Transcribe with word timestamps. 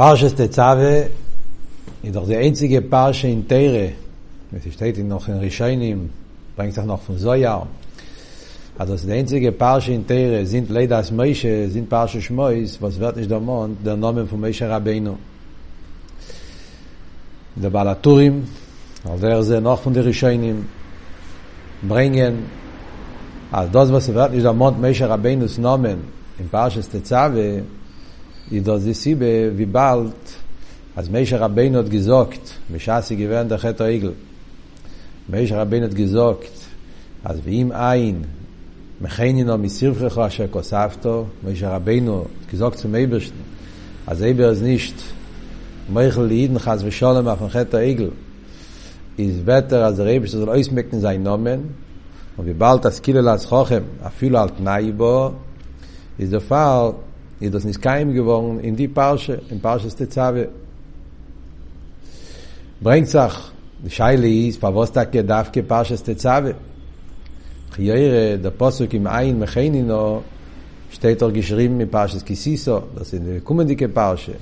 פרשס 0.00 0.32
תצווה, 0.34 1.02
jedoch 2.04 2.24
der 2.26 2.38
einzige 2.38 2.80
Parsche 2.80 3.28
in 3.28 3.46
Teire, 3.46 3.90
es 4.50 4.64
steht 4.72 4.96
noch 5.06 5.28
in 5.28 5.36
Rishainim, 5.44 6.08
bringt 6.56 6.72
sich 6.72 6.84
noch 6.86 7.02
von 7.02 7.18
Zoyar, 7.18 7.66
also 8.78 9.06
der 9.06 9.16
einzige 9.16 9.52
Parsche 9.52 9.92
in 9.92 10.06
Teire 10.06 10.46
sind 10.46 10.70
Leidas 10.70 11.10
Moshe, 11.12 11.68
sind 11.68 11.90
Parsche 11.90 12.18
Shmois, 12.22 12.78
was 12.80 12.98
wird 12.98 13.16
nicht 13.16 13.30
der 13.30 13.40
Mond, 13.40 13.84
der 13.84 13.94
Name 13.98 14.24
von 14.24 14.40
Moshe 14.40 14.66
Rabbeinu. 14.70 15.16
Der 17.56 17.68
Balaturim, 17.68 18.36
also 19.06 19.26
er 19.26 19.38
ist 19.40 19.50
noch 19.60 19.82
von 19.82 19.92
der 19.92 20.06
Rishainim, 20.06 20.64
bringen, 21.82 22.34
also 23.52 23.68
das, 23.70 23.92
was 23.92 24.06
wird 24.14 24.32
nicht 24.32 24.46
der 24.46 24.54
Mond, 24.54 24.80
Moshe 24.80 25.06
Rabbeinus 25.10 25.58
Namen, 25.58 25.98
in 26.38 26.48
Parsches 26.48 26.88
Tetzave, 26.88 27.64
אידו 28.52 28.78
זי 28.78 28.94
סיבה 28.94 29.26
ויבלט, 29.56 30.30
אז 30.96 31.08
מישר 31.08 31.36
רבינו 31.36 31.76
עוד 31.78 31.88
גזוקט, 31.88 32.48
משעשי 32.74 33.14
גיוון 33.16 33.48
דחת 33.48 33.80
העיגל. 33.80 34.10
מישר 35.28 35.58
רבינו 35.60 35.86
עוד 35.86 35.94
גזוקט, 35.94 36.50
אז 37.24 37.38
ואם 37.44 37.72
אין, 37.72 38.22
מחיינינו 39.00 39.58
מסירפכו 39.58 40.26
אשר 40.26 40.46
כוספתו, 40.50 41.26
מישר 41.44 41.72
רבינו, 41.74 42.24
גזוקט 42.52 42.76
צום 42.78 42.94
אייברשטן, 42.94 43.34
אז 44.06 44.22
אייבר 44.22 44.48
אז 44.48 44.62
נישט, 44.62 44.94
מייכל 45.92 46.22
לידן 46.22 46.58
חס 46.58 46.80
ושולם 46.84 47.28
אף 47.28 47.42
מחת 47.42 47.74
העיגל. 47.74 48.10
איז 49.18 49.40
בטר 49.44 49.84
אז 49.84 50.00
רייבשט 50.00 50.32
זול 50.32 50.46
לא 50.46 50.52
אויס 50.52 50.68
מקן 50.68 50.98
זיין 50.98 51.22
נומן, 51.22 51.60
und 52.38 52.46
wie 52.46 52.54
bald 52.54 52.82
das 52.86 53.00
Kilo 53.02 53.20
las 53.20 53.44
Chochem, 53.50 53.84
a 54.02 54.08
filo 54.08 54.38
al 54.38 54.48
Tnai 54.56 54.92
bo, 54.92 55.34
is 56.16 56.30
der 56.30 56.40
Fall, 56.40 56.94
ist 57.40 57.54
das 57.54 57.64
nicht 57.64 57.80
kein 57.80 58.12
geworden 58.14 58.60
in 58.60 58.76
die 58.76 58.86
Parsche, 58.88 59.40
in 59.48 59.60
Parsche 59.60 59.86
ist 59.86 59.98
der 59.98 60.10
Zabe. 60.10 60.48
Bringt 62.80 63.08
sich, 63.08 63.32
die 63.84 63.90
Scheile 63.90 64.28
ist, 64.28 64.60
pa 64.60 64.74
was 64.74 64.92
da 64.92 65.04
ke 65.06 65.24
darf 65.24 65.50
ke 65.50 65.62
Parsche 65.62 65.94
ist 65.94 66.06
der 66.06 66.18
Zabe. 66.18 66.54
Chiere, 67.74 68.38
der 68.38 68.50
Posuk 68.50 68.92
im 68.92 69.06
Ein, 69.06 69.38
Mechenino, 69.38 70.22
steht 70.90 71.22
auch 71.22 71.32
geschrieben 71.32 71.80
in 71.80 71.88
Parsche 71.90 72.18
ist 72.18 72.26
Kisiso, 72.26 72.82
das 72.94 73.12
ist 73.14 73.22
eine 73.22 73.40
kommendike 73.40 73.88
Parsche. 73.88 74.34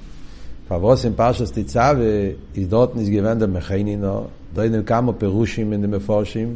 Pa 0.68 0.82
was 0.82 1.04
in 1.04 1.14
Parsche 1.14 1.44
ist 1.44 1.54
der 1.56 1.68
Zabe, 1.68 2.34
ist 2.52 2.72
dort 2.72 2.92
nicht 2.96 3.10
gewähnt 3.12 3.40
der 3.40 3.48
Mechenino, 3.56 4.26
da 4.54 4.64
in 4.64 4.72
dem 4.72 4.84
Kamo 4.84 5.12
Perushim, 5.12 5.72
in 5.72 5.82
dem 5.82 5.92
Meforshim, 5.92 6.50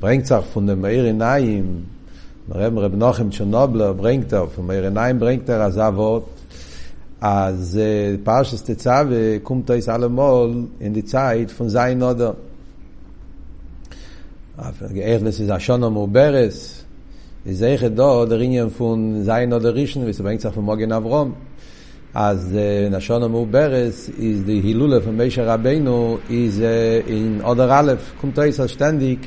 bringt 0.00 0.26
sich 0.28 0.44
von 0.52 0.64
dem 0.68 0.84
Eire 0.84 1.12
Naim, 1.12 1.68
רב 2.54 2.78
רב 2.78 2.94
נוחם 2.94 3.30
צ'רנובלר 3.30 3.92
ברנקטר, 3.92 4.38
הוא 4.38 4.48
אומר, 4.58 4.84
עיניים 4.84 5.18
ברנקטר 5.18 5.62
עזב 5.62 5.92
עוד, 5.96 6.22
אז 7.20 7.80
אה, 7.82 8.14
פרשס 8.24 8.62
תצווה, 8.62 9.38
קום 9.42 9.62
טויס 9.64 9.88
אלמול, 9.88 10.64
אין 10.80 10.92
די 10.92 11.02
צייט, 11.02 11.50
פון 11.50 11.68
זיין 11.68 11.98
נודר. 11.98 12.30
איך 14.96 15.22
לס 15.22 15.40
איז 15.40 15.50
אשון 15.56 15.82
המעוברס, 15.84 16.84
איז 17.46 17.62
איך 17.62 17.84
דו, 17.84 18.24
דר 18.24 18.68
פון 18.76 19.20
זיין 19.22 19.50
נודר 19.50 19.68
רישן, 19.70 20.00
ויש 20.04 20.20
ברנקטר 20.20 20.50
פון 20.50 20.64
מוגן 20.64 20.92
אברום. 20.92 21.32
אז 22.14 22.56
אה, 22.58 22.88
נשון 22.90 23.22
המעוברס 23.22 24.10
איז 24.18 24.42
די 24.44 24.52
הילולה 24.64 25.00
פון 25.00 25.16
מישר 25.16 25.56
איז 26.30 26.62
אה, 26.62 27.00
אין 27.06 27.40
אודר 27.44 27.68
א', 27.72 27.92
קום 28.20 28.30
טויס 28.34 28.60
על 28.60 28.66
שטנדיק, 28.66 29.26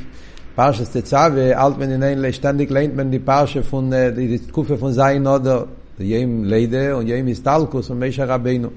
Parshas 0.56 0.92
Tetzave, 0.94 1.56
alt 1.58 1.80
wenn 1.80 1.90
in 1.92 2.04
ein 2.04 2.32
ständig 2.34 2.70
lehnt 2.70 2.96
man 2.96 3.09
die 3.09 3.18
Parsche 3.18 3.64
von 3.64 3.90
die 3.90 4.38
Kufe 4.52 4.78
von 4.78 4.94
Zain 4.94 5.26
oder 5.26 5.66
jem 5.98 6.44
Leide 6.44 6.95
und 6.95 7.08
jem 7.08 7.28
Istalkus 7.28 7.90
und 7.90 7.98
Meisha 8.00 8.26
Rabbeinu. 8.26 8.68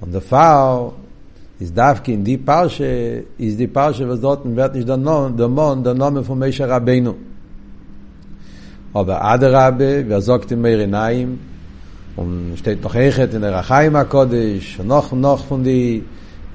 Und 0.00 0.12
der 0.12 0.20
Fall 0.20 0.90
ist 1.60 1.76
Davki 1.76 2.14
in 2.14 2.24
die 2.24 2.36
Parsche, 2.38 3.22
ist 3.38 3.60
die 3.60 3.66
Parsche, 3.68 4.08
was 4.08 4.20
dort 4.20 4.44
wird 4.44 4.74
nicht 4.74 4.88
der 4.88 4.96
Name, 4.96 5.30
der 5.36 5.46
Name, 5.46 5.82
der 5.84 5.94
Name 5.94 6.24
von 6.24 6.36
Meisha 6.38 6.66
Rabbeinu. 6.66 7.14
Aber 8.92 9.24
Adrabe, 9.24 10.04
wer 10.08 10.20
sagt 10.20 10.50
im 10.50 10.62
Meirenaim, 10.62 11.38
und 12.16 12.54
steht 12.56 12.82
noch 12.82 12.96
Echet 12.96 13.32
in 13.34 13.42
der 13.42 13.52
Rachaim 13.54 13.96
HaKodesh, 13.96 14.80
noch, 14.82 15.12
noch 15.12 15.44
von 15.44 15.62
die 15.62 16.02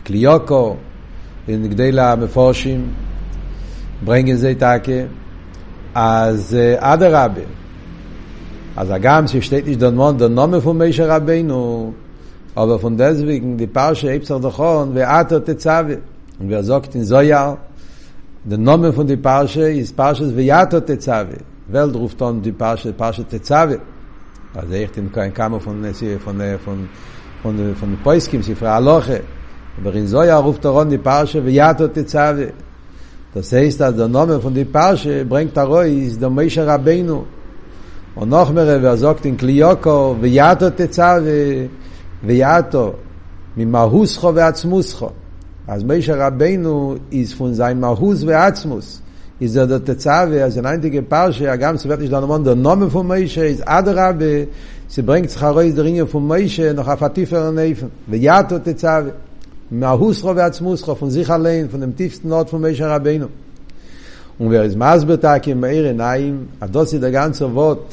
Klioko, 0.04 0.76
in 1.48 1.70
Gdela 1.70 2.18
Meforshim, 2.18 2.90
ברנגן 4.04 4.36
זה 4.36 4.54
טאקה, 4.60 4.92
אז 5.96 6.58
אדרבה. 6.78 7.42
אז 8.78 8.94
גם 9.02 9.28
ששטייט 9.28 9.66
נישט 9.68 9.80
דן 9.80 9.96
מונד, 9.96 10.24
דן 10.24 10.34
נאמע 10.34 10.60
פון 10.62 10.78
מיישר 10.78 11.10
רבנו, 11.10 11.92
aber 12.58 12.80
von 12.80 12.96
deswegen 12.96 13.58
die 13.58 13.68
Parsche 13.68 14.08
Ebser 14.14 14.40
Dochon, 14.40 14.92
wer 14.94 15.10
ater 15.10 15.44
Tetzave, 15.44 15.98
und 16.40 16.48
wer 16.50 16.64
sagt 16.64 16.96
in 16.96 17.04
Soja, 17.04 17.58
der 18.46 18.58
Name 18.58 18.94
von 18.94 19.06
die 19.08 19.18
Parsche 19.18 19.70
ist 19.72 19.94
Parsches 19.98 20.34
Vejater 20.38 20.86
Tetzave, 20.86 21.40
Welt 21.68 21.96
ruft 21.98 22.22
dann 22.22 22.42
die 22.42 22.54
Parsche, 22.54 22.94
Parsche 22.94 23.26
Tetzave, 23.26 23.78
also 24.54 24.74
echt 24.74 24.96
in 24.98 25.12
kein 25.12 25.34
Kammer 25.34 25.60
von, 25.60 25.84
von, 25.84 25.92
von, 26.26 26.36
von, 26.64 26.78
von, 27.44 27.76
von 27.76 27.98
Poiskim, 28.02 28.42
sie 28.42 28.56
fra 28.56 28.78
Aloche, 28.78 29.20
aber 29.78 29.94
in 29.96 30.08
Soja 30.08 30.38
ruft 30.38 30.64
er 30.64 30.76
on 30.76 30.90
die 30.90 30.98
Parsche 31.10 31.44
Vejater 31.46 31.92
Tetzave, 31.92 32.54
Das 33.36 33.52
heißt, 33.52 33.82
dass 33.82 33.94
der 33.98 34.08
Name 34.08 34.40
von 34.40 34.54
der 34.54 34.64
Parche 34.64 35.26
bringt 35.26 35.58
er 35.58 35.66
raus, 35.66 36.18
der 36.22 36.30
Moshe 36.30 36.66
Rabbeinu. 36.66 37.24
Und 38.16 38.30
noch 38.30 38.54
mehr, 38.54 38.82
wer 38.82 38.96
sagt 38.98 39.26
in 39.26 39.36
Klioko, 39.36 40.16
ויאתו 40.22 40.66
תצווה, 40.76 41.20
ויאתו, 42.24 42.94
ממהוסכו 43.58 44.36
ועצמוסכו. 44.36 45.10
אז 45.68 45.84
משה 45.84 46.28
רבנו 46.28 46.96
איז 47.12 47.34
פון 47.34 47.54
זיין 47.54 47.80
מהוס 47.80 48.24
ועצמוס. 48.24 49.02
is 49.42 49.52
der 49.54 49.66
der 49.68 49.96
tsave 49.98 50.40
as 50.42 50.58
an 50.58 50.66
einige 50.66 51.02
parsche 51.02 51.50
a 51.52 51.58
ganz 51.58 51.84
wird 51.86 52.02
ich 52.02 52.10
dann 52.10 52.26
man 52.26 52.42
der 52.46 52.56
name 52.56 52.90
von 52.90 53.06
meische 53.06 53.46
is 53.46 53.62
adrabe 53.68 54.48
sie 54.88 55.02
bringt 55.02 55.30
scharoi 55.30 55.74
der 55.74 55.84
ringe 55.84 56.08
von 56.08 56.26
meische 56.26 56.74
noch 56.74 56.88
a 56.88 56.96
fatiefer 56.96 57.52
neifen 57.52 57.92
we 58.08 58.16
ja 58.16 58.42
tot 58.44 58.64
tsave 58.80 59.12
מההוסרו 59.72 60.36
ועצמוסרו, 60.36 60.96
פון 60.96 61.10
זיך 61.10 61.30
allein, 61.30 61.72
פון 61.72 61.84
dem 61.84 61.96
tiefsten 61.98 62.26
Ort 62.32 62.50
von 62.50 62.62
Moshe 62.62 62.82
Rabbeinu. 62.88 63.28
Und 64.40 64.52
wer 64.52 64.64
ist 64.64 64.76
Masber 64.78 65.20
Tag 65.20 65.48
im 65.48 65.60
Meir 65.62 65.94
Nein, 65.94 66.50
das 66.72 66.94
ist 66.94 67.02
der 67.02 67.12
ganze 67.12 67.54
Wort, 67.56 67.90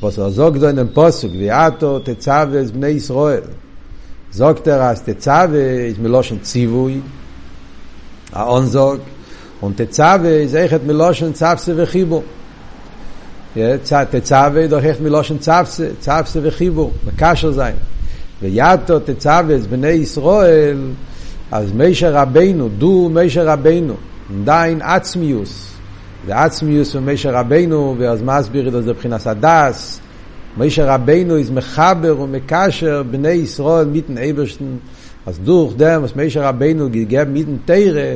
was 0.00 0.16
er 0.18 0.30
sagt 0.30 0.62
da 0.62 0.70
in 0.70 0.76
dem 0.76 0.92
Posuk, 0.94 1.32
wie 1.32 1.50
Ato, 1.50 1.98
Tetzave, 2.00 2.58
es 2.58 2.72
Bnei 2.72 2.92
Israel. 3.02 3.42
Sagt 4.30 4.66
er, 4.66 4.80
als 4.88 5.02
Tetzave 5.04 5.60
ist 5.90 5.98
Meloshen 5.98 6.42
Zivui, 6.42 7.02
a 8.32 8.42
Onzog, 8.56 9.00
und 9.60 9.76
Tetzave 9.76 10.30
ist 10.44 10.54
Echet 10.62 10.84
Meloshen 10.88 11.34
Zavse 11.34 11.72
וחיבור. 11.76 12.24
ja, 13.56 13.76
Tetzave 14.12 14.68
doch 14.68 14.82
Echet 14.82 15.00
Meloshen 15.06 15.38
Zavse, 15.46 15.86
Zavse 16.00 16.40
וחיבור, 16.42 16.90
בקשר 17.06 17.52
sein. 17.52 17.76
ויאטו 18.42 18.98
תצווץ 19.04 19.66
בני 19.70 19.88
ישראל, 19.88 20.78
אז 21.52 21.72
מישר 21.72 22.12
רבינו, 22.14 22.68
דו 22.68 23.08
מישר 23.12 23.46
רבינו, 23.48 23.94
דיין 24.44 24.78
עצמיוס. 24.82 25.68
ועצמיוס 26.26 26.94
הוא 26.94 27.02
מישר 27.02 27.34
רבינו, 27.34 27.94
ואז 27.98 28.22
מה 28.22 28.36
הסביר 28.36 28.68
את 28.78 28.84
זה 28.84 28.90
מבחינת 28.92 29.26
הדס? 29.26 30.00
מישר 30.58 30.86
רבינו 30.88 31.36
איז 31.36 31.50
מחבר 31.50 32.20
ומקשר 32.20 33.02
בני 33.10 33.28
ישראל 33.28 33.86
מיתן 33.86 34.18
אייברשטן, 34.18 34.64
אז 35.26 35.38
דוך 35.38 35.74
דם, 35.76 36.04
אז 36.04 36.16
מישר 36.16 36.42
רבינו 36.42 36.88
גיגב 36.90 37.28
מיתן 37.28 37.56
תירה, 37.64 38.12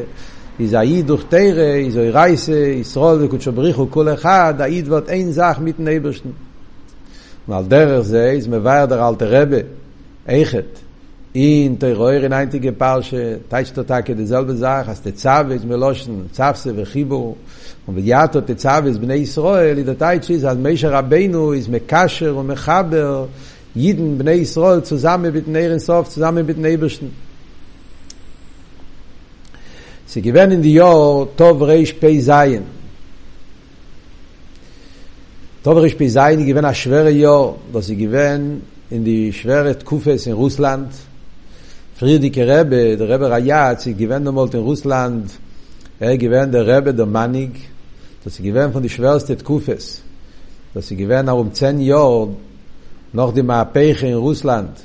איז 0.60 0.74
אי 0.74 1.02
דוך 1.02 1.22
תירה, 1.28 1.62
איז 1.74 1.98
אי 1.98 2.10
רייסה, 2.10 2.52
ישראל 2.52 3.22
וקודשו 3.24 3.52
בריחו 3.52 3.86
כל 3.90 4.08
אחד, 4.12 4.54
אי 4.64 4.82
דבות 4.82 5.08
אין 5.10 5.32
זך 5.32 5.58
מיתן 5.60 5.88
אייברשטן. 5.88 6.28
ועל 7.48 7.64
דרך 7.64 8.00
זה 8.00 8.24
איז 8.30 8.48
מבייר 8.48 8.84
דר 8.86 9.08
אלתר 9.08 9.40
רבה, 9.42 9.56
eichet 10.26 10.66
in 11.32 11.78
der 11.78 11.96
reure 11.96 12.28
neintige 12.28 12.72
pausche 12.72 13.40
teicht 13.48 13.76
der 13.76 13.86
tage 13.86 14.14
de 14.14 14.26
selbe 14.26 14.54
sag 14.56 14.88
as 14.88 15.00
de 15.02 15.14
zavis 15.14 15.64
meloschen 15.64 16.28
zafse 16.32 16.76
we 16.76 16.84
chibo 16.84 17.36
und 17.86 17.96
wir 17.96 18.02
jato 18.04 18.40
de 18.40 18.56
zavis 18.56 18.98
bnei 18.98 19.18
israel 19.22 19.76
in 19.78 19.84
der 19.86 19.98
teich 19.98 20.28
is 20.30 20.44
al 20.44 20.56
mesher 20.56 20.90
rabenu 20.92 21.52
is 21.52 21.68
me 21.68 21.80
kasher 21.80 22.34
und 22.36 22.46
me 22.46 22.54
chaber 22.56 23.28
jeden 23.74 24.18
bnei 24.18 24.38
israel 24.46 24.82
zusammen 24.84 25.32
mit 25.32 25.48
neiren 25.48 25.80
sof 25.80 26.08
zusammen 26.10 26.46
mit 26.46 26.58
nebischen 26.58 27.12
sie 30.06 30.20
gewen 30.22 30.52
in 30.52 30.62
die 30.62 30.74
jahr 30.74 31.26
tov 31.36 31.62
reish 31.62 31.94
pei 31.98 32.20
zayn 32.20 32.62
tov 35.64 35.78
reish 35.82 35.94
pei 35.96 36.08
zayn 36.08 36.44
gewen 36.46 36.64
a 36.64 36.74
schwere 36.74 37.10
yo, 37.10 37.56
das 37.72 37.86
sie 37.86 37.96
gewen 37.96 38.62
in 38.92 39.04
die 39.04 39.32
schwere 39.32 39.74
Kufes 39.76 40.26
in 40.26 40.34
Russland. 40.34 40.90
Friedrich 41.96 42.36
Rebbe, 42.38 42.94
der 42.98 43.08
Rebbe 43.08 43.30
Rayatz, 43.30 43.86
ich 43.86 43.96
gewinne 43.96 44.30
mal 44.30 44.48
in 44.52 44.60
Russland, 44.60 45.30
er 45.98 46.18
gewinne 46.18 46.48
der 46.50 46.66
Rebbe, 46.66 46.92
der 46.92 47.06
Mannig, 47.06 47.52
dass 48.22 48.38
ich 48.38 48.44
gewinne 48.44 48.70
von 48.70 48.82
die 48.82 48.90
schwerste 48.90 49.34
Kufes, 49.36 50.02
dass 50.74 50.90
ich 50.90 50.98
gewinne 50.98 51.32
auch 51.32 51.40
um 51.40 51.54
zehn 51.54 51.80
Jahre 51.80 52.28
noch 53.14 53.32
die 53.32 53.42
Maapeche 53.42 54.08
in 54.08 54.14
Russland, 54.16 54.76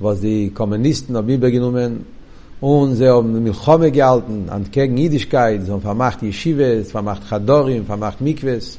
was 0.00 0.20
die 0.20 0.50
Kommunisten 0.50 1.16
haben 1.16 1.28
übergenommen 1.28 2.04
und 2.60 2.96
sie 2.96 3.06
haben 3.08 3.44
mit 3.44 3.54
Chome 3.64 3.92
gehalten 3.92 4.48
an 4.48 4.68
gegen 4.72 4.96
Jüdischkeit, 4.96 5.64
sie 5.66 5.70
haben 5.70 5.82
vermacht 5.82 6.22
Yeshivas, 6.22 6.90
vermacht 6.90 7.28
Chadorim, 7.28 7.84
vermacht 7.86 8.20
Mikves, 8.20 8.78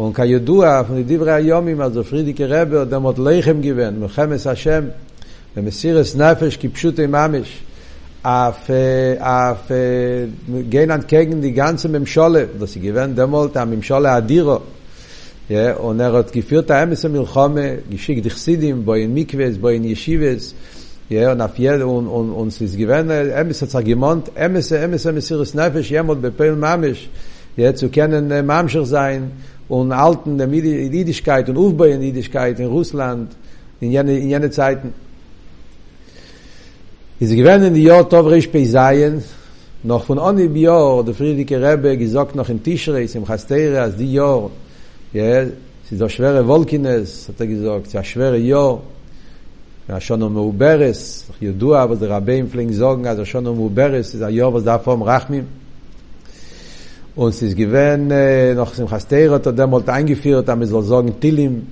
וכידוע, 0.00 0.82
דברי 1.06 1.32
היומים, 1.32 1.80
אז 1.80 1.98
פרידיקי 1.98 2.44
רבי 2.44 2.76
עוד 2.76 2.94
אמות 2.94 3.18
לחם 3.18 3.60
גיוון, 3.60 4.00
מלחמס 4.00 4.46
השם, 4.46 4.84
ומסירס 5.56 6.16
נפש 6.16 6.56
כפשוטי 6.56 7.06
ממש. 7.06 7.58
auf 8.44 8.70
auf 9.20 9.60
gehen 10.72 10.90
an 10.96 11.02
gegen 11.06 11.42
die 11.42 11.52
ganze 11.52 11.88
Memschole 11.94 12.42
das 12.58 12.72
sie 12.72 12.80
gewern 12.80 13.14
demolt 13.14 13.54
am 13.62 13.68
Memschole 13.72 14.08
Adiro 14.18 14.62
ja 15.50 15.76
und 15.86 16.00
er 16.00 16.10
hat 16.14 16.32
geführt 16.32 16.70
da 16.70 16.76
im 16.84 16.90
Milchame 17.16 17.64
geschickt 17.90 18.24
Dichsidim 18.24 18.76
bei 18.86 18.96
in 19.04 19.12
Mikves 19.18 19.54
bei 19.64 19.72
in 19.78 19.84
Yeshivas 19.90 20.42
ja 21.10 21.32
und 21.32 21.42
auf 21.46 21.56
jed 21.58 21.82
und 21.82 22.06
und 22.18 22.30
uns 22.42 22.54
ist 22.66 22.76
gewern 22.82 23.10
emes 23.40 23.58
hat 23.74 23.84
gemont 23.88 24.24
emes 24.46 24.66
emes 24.84 25.04
emes 25.10 25.26
ihres 25.30 25.52
Nefesh 25.60 25.88
jemot 25.96 26.18
bepel 26.24 26.52
mamish 26.64 27.02
je 27.56 27.74
zu 27.76 27.88
kennen 27.90 28.28
der 28.28 28.38
äh, 28.38 28.42
mamschig 28.42 28.86
sein 28.86 29.30
und 29.68 29.92
alten 29.92 30.38
der 30.38 30.46
lidigkeit 30.46 31.48
und 31.48 31.56
aufbauen 31.56 32.00
lidigkeit 32.00 32.58
in 32.58 32.66
russland 32.66 33.32
in 33.80 33.90
jene 33.92 34.18
in 34.18 34.28
jene 34.28 34.50
zeiten 34.50 34.92
is 37.18 37.30
gewesen 37.30 37.64
in 37.66 37.74
die 37.74 37.82
jahr 37.84 38.08
tovrish 38.08 38.48
peisaien 38.48 39.22
noch 39.82 40.04
von 40.06 40.18
anni 40.18 40.48
biar 40.48 41.04
der 41.04 41.14
friedige 41.14 41.58
rebe 41.62 41.96
gesagt 41.96 42.34
noch 42.34 42.48
in 42.48 42.62
tischre 42.62 43.02
im 43.02 43.28
hastere 43.28 43.80
as 43.82 43.96
die 43.96 44.12
jahr 44.12 44.50
je 45.12 45.46
sie 45.88 45.96
so 45.96 46.08
schwere 46.08 46.44
volkines 46.46 47.28
hat 47.28 47.40
er 47.40 47.46
gesagt 47.46 47.92
ja 47.92 48.02
schwere 48.02 48.36
jo 48.38 48.80
ja 49.88 50.00
schon 50.00 50.20
no 50.20 50.26
um 50.26 50.34
meuberes 50.34 51.26
ich 51.30 51.46
judo 51.46 51.74
aber 51.76 51.94
der 51.96 52.10
rabbe 52.10 52.36
im 52.36 52.48
fling 52.50 52.72
sagen 52.72 53.06
also 53.06 53.24
schon 53.24 53.44
no 53.44 53.52
um 53.52 53.58
meuberes 53.58 54.12
ist 54.14 54.28
ja 54.36 54.52
was 54.52 54.64
da 54.64 54.78
vom 54.80 55.02
rachmim 55.02 55.46
Und 57.16 57.28
es 57.28 57.42
ist 57.42 57.56
gewähnt, 57.56 58.10
äh, 58.10 58.54
noch 58.54 58.72
zum 58.74 58.88
Chastair 58.88 59.30
hat 59.30 59.46
er 59.46 59.52
demult 59.52 59.88
eingeführt, 59.88 60.48
damit 60.48 60.68
soll 60.68 60.82
sagen, 60.82 61.14
Tillim, 61.20 61.64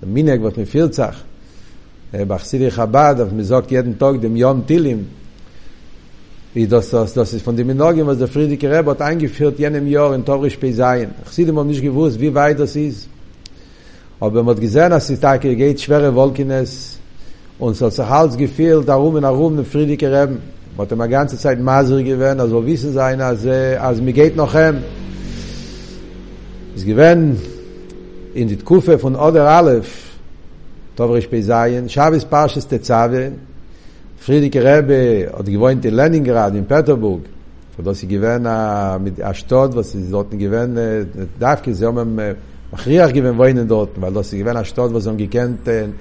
der 0.00 0.08
Minek 0.08 0.42
wird 0.42 0.56
mit 0.56 0.68
Vierzach, 0.68 1.14
äh, 2.10 2.24
bei 2.24 2.36
Chsiri 2.38 2.70
Chabad, 2.72 3.20
auf 3.20 3.30
mir 3.30 3.44
sagt 3.44 3.70
jeden 3.70 3.96
Tag 3.96 4.20
dem 4.20 4.34
Jom 4.34 4.66
Tillim, 4.66 5.06
wie 6.54 6.66
das, 6.66 6.90
das, 6.90 7.12
das 7.14 7.34
ist 7.34 7.42
von 7.44 7.56
dem 7.56 7.68
Minogim, 7.68 8.04
was 8.06 8.18
der 8.18 8.26
Friedrich 8.26 8.64
Rebbe 8.64 8.90
hat 8.92 9.02
eingeführt, 9.02 9.60
jenem 9.60 9.86
Jahr 9.88 10.12
in 10.14 10.24
Torisch 10.24 10.56
Pesayin. 10.56 11.10
Chsiri 11.28 11.52
hat 11.54 11.66
nicht 11.66 11.82
gewusst, 11.82 12.18
wie 12.20 12.32
weit 12.34 12.58
das 12.60 12.74
ist. 12.76 13.08
Aber 14.20 14.42
man 14.44 14.54
hat 14.56 14.60
gesehen, 14.62 14.90
dass 14.90 15.06
die 15.08 15.16
Tage 15.16 15.54
geht, 15.56 15.80
schwere 15.80 16.12
Wolkenes, 16.14 16.98
und 17.60 17.76
so 17.76 17.86
hat 17.86 17.92
sich 17.92 18.08
Hals 18.08 18.36
gefehlt, 18.36 18.88
darum 18.88 19.14
und 19.14 19.22
darum, 19.22 19.54
der 19.56 19.64
Friedrich 19.64 20.00
Rebbe, 20.02 20.36
wat 20.76 20.86
te 20.88 20.94
er 20.94 20.98
ma 21.00 21.06
ganze 21.06 21.36
zeit 21.36 21.60
maser 21.62 22.04
werdn 22.18 22.40
also 22.40 22.60
wissen 22.66 22.92
sei 22.92 23.14
er, 23.16 23.80
als 23.80 24.00
mir 24.00 24.12
geht 24.12 24.34
noch 24.36 24.54
im 24.54 24.78
is 26.74 26.84
gewen 26.84 27.36
in 28.34 28.48
dit 28.48 28.64
kufe 28.64 28.98
von 28.98 29.14
oder 29.14 29.46
alef 29.48 29.90
da 30.96 31.06
ber 31.06 31.16
ich 31.18 31.30
bei 31.30 31.40
seien 31.42 31.88
schabis 31.88 32.24
barcheste 32.24 32.80
zawe 32.82 33.32
friedige 34.18 34.60
rebe 34.64 35.30
od 35.38 35.46
gewohnt 35.46 35.84
in 35.84 35.94
leningrad 35.94 36.54
in 36.56 36.66
peterborg 36.66 37.22
wo 37.76 37.82
da 37.82 37.94
sie 37.94 38.06
gewen 38.08 38.44
äh, 38.46 38.98
mit 38.98 39.22
a 39.24 39.32
stadt 39.34 39.76
was 39.76 39.92
sie 39.92 40.10
dort 40.10 40.30
gewen 40.38 40.76
äh, 40.76 41.06
darf 41.38 41.62
ke 41.62 41.72
zeumem 41.72 42.18
äh, 42.18 42.34
machri 42.72 42.96
gewen 43.12 43.38
wollen 43.38 43.68
dort 43.68 44.00
weil 44.00 44.12
da 44.12 44.22
sie 44.24 44.38
gewen 44.38 44.56
a 44.56 44.64
stadt 44.64 44.92
was 44.92 45.06
un 45.06 45.16
gekannten 45.16 45.94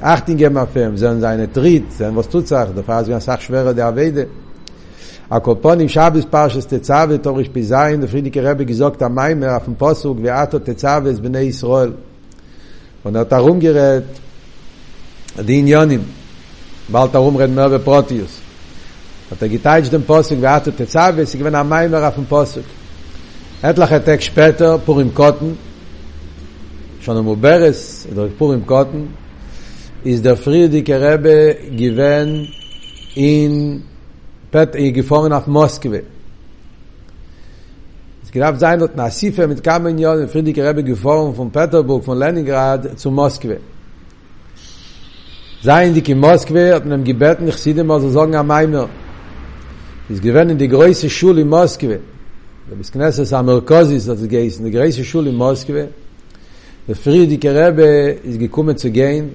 achten 0.00 0.36
gem 0.38 0.56
auf 0.56 0.72
dem 0.72 0.96
sind 0.96 1.20
seine 1.20 1.48
dritt 1.48 1.92
sind 1.92 2.16
was 2.16 2.28
tut 2.28 2.48
sag 2.48 2.74
da 2.74 2.82
fahrt 2.82 3.08
ganz 3.08 3.24
sach 3.24 3.40
schwere 3.40 3.74
der 3.74 3.94
weide 3.94 4.26
a 5.28 5.38
kopon 5.40 5.80
im 5.80 5.88
shabbes 5.88 6.24
parshes 6.24 6.66
zave 6.66 7.20
tor 7.20 7.38
ich 7.40 7.50
bi 7.52 7.62
sein 7.62 8.00
der 8.00 8.08
friedige 8.08 8.40
rebe 8.42 8.64
gesagt 8.64 9.02
am 9.02 9.14
mai 9.14 9.34
mer 9.34 9.56
auf 9.56 9.64
dem 9.64 9.74
posug 9.76 10.22
wie 10.22 10.30
ato 10.30 10.58
zave 10.82 11.10
es 11.10 11.20
bnei 11.20 11.46
israel 11.46 11.92
und 13.04 13.14
er 13.14 13.24
darum 13.26 13.60
gerät 13.60 14.04
din 15.46 15.66
yanim 15.66 16.02
bald 16.88 17.14
darum 17.14 17.36
red 17.36 17.50
mer 17.54 17.68
be 17.68 17.78
protius 17.78 18.32
hat 19.30 19.42
er 19.42 19.48
geteilt 19.48 19.92
den 19.92 20.04
posug 20.10 20.38
wie 20.42 20.46
ato 20.56 20.70
zave 20.86 21.26
sie 21.26 21.36
gewen 21.38 21.54
am 21.54 21.68
mai 21.68 21.86
mer 21.88 22.02
auf 22.08 22.14
dem 22.14 22.24
posug 22.24 22.64
etlache 23.68 23.98
tag 24.06 24.22
später 24.22 24.78
purim 24.78 25.12
kotten 25.14 25.50
schon 27.02 27.16
am 27.18 27.28
oberes 27.28 28.06
in 28.08 28.14
der 28.16 28.28
purim 28.40 28.64
kotten 28.66 29.02
is 30.04 30.22
der 30.24 30.36
friedige 30.36 31.00
rebe 31.00 31.56
given 31.76 32.46
in 33.16 33.82
pet 34.50 34.74
i 34.74 34.86
eh, 34.86 34.92
gefangen 34.92 35.32
auf 35.32 35.46
moskwe 35.46 36.02
es 38.24 38.30
gab 38.32 38.56
sein 38.58 38.78
dort 38.80 38.96
na 38.96 39.10
sifer 39.10 39.46
mit 39.46 39.62
kamen 39.62 39.98
jo 39.98 40.08
der 40.18 40.28
friedige 40.28 40.62
rebe 40.68 40.82
gefangen 40.84 41.34
von 41.36 41.50
peterburg 41.52 42.04
von 42.06 42.18
leningrad 42.18 42.98
zu 42.98 43.10
moskwe 43.10 43.56
sein 45.62 45.94
die 45.94 46.10
in 46.12 46.18
moskwe 46.18 46.74
hat 46.74 46.84
nem 46.86 47.04
gebet 47.04 47.40
nicht 47.40 47.58
sie 47.58 47.72
dem 47.74 47.90
also 47.90 48.08
sagen 48.10 48.34
am 48.34 48.46
meine 48.48 48.88
is 50.08 50.20
given 50.20 50.50
in 50.50 50.58
die 50.58 50.68
große 50.68 51.08
schule 51.10 51.40
in 51.42 51.48
moskwe 51.48 51.98
der 52.70 52.74
bisknesse 52.76 53.24
sa 53.24 53.42
merkazi 53.42 53.98
geis 54.34 54.56
in 54.58 54.64
die 54.64 54.72
große 54.76 55.04
schule 55.04 55.28
in 55.30 55.36
moskwe 55.36 55.88
der 56.88 56.96
friedige 56.96 57.48
rebe 57.58 58.16
is 58.24 58.36
gekommen 58.38 58.76
zu 58.76 58.90
gehen 58.90 59.30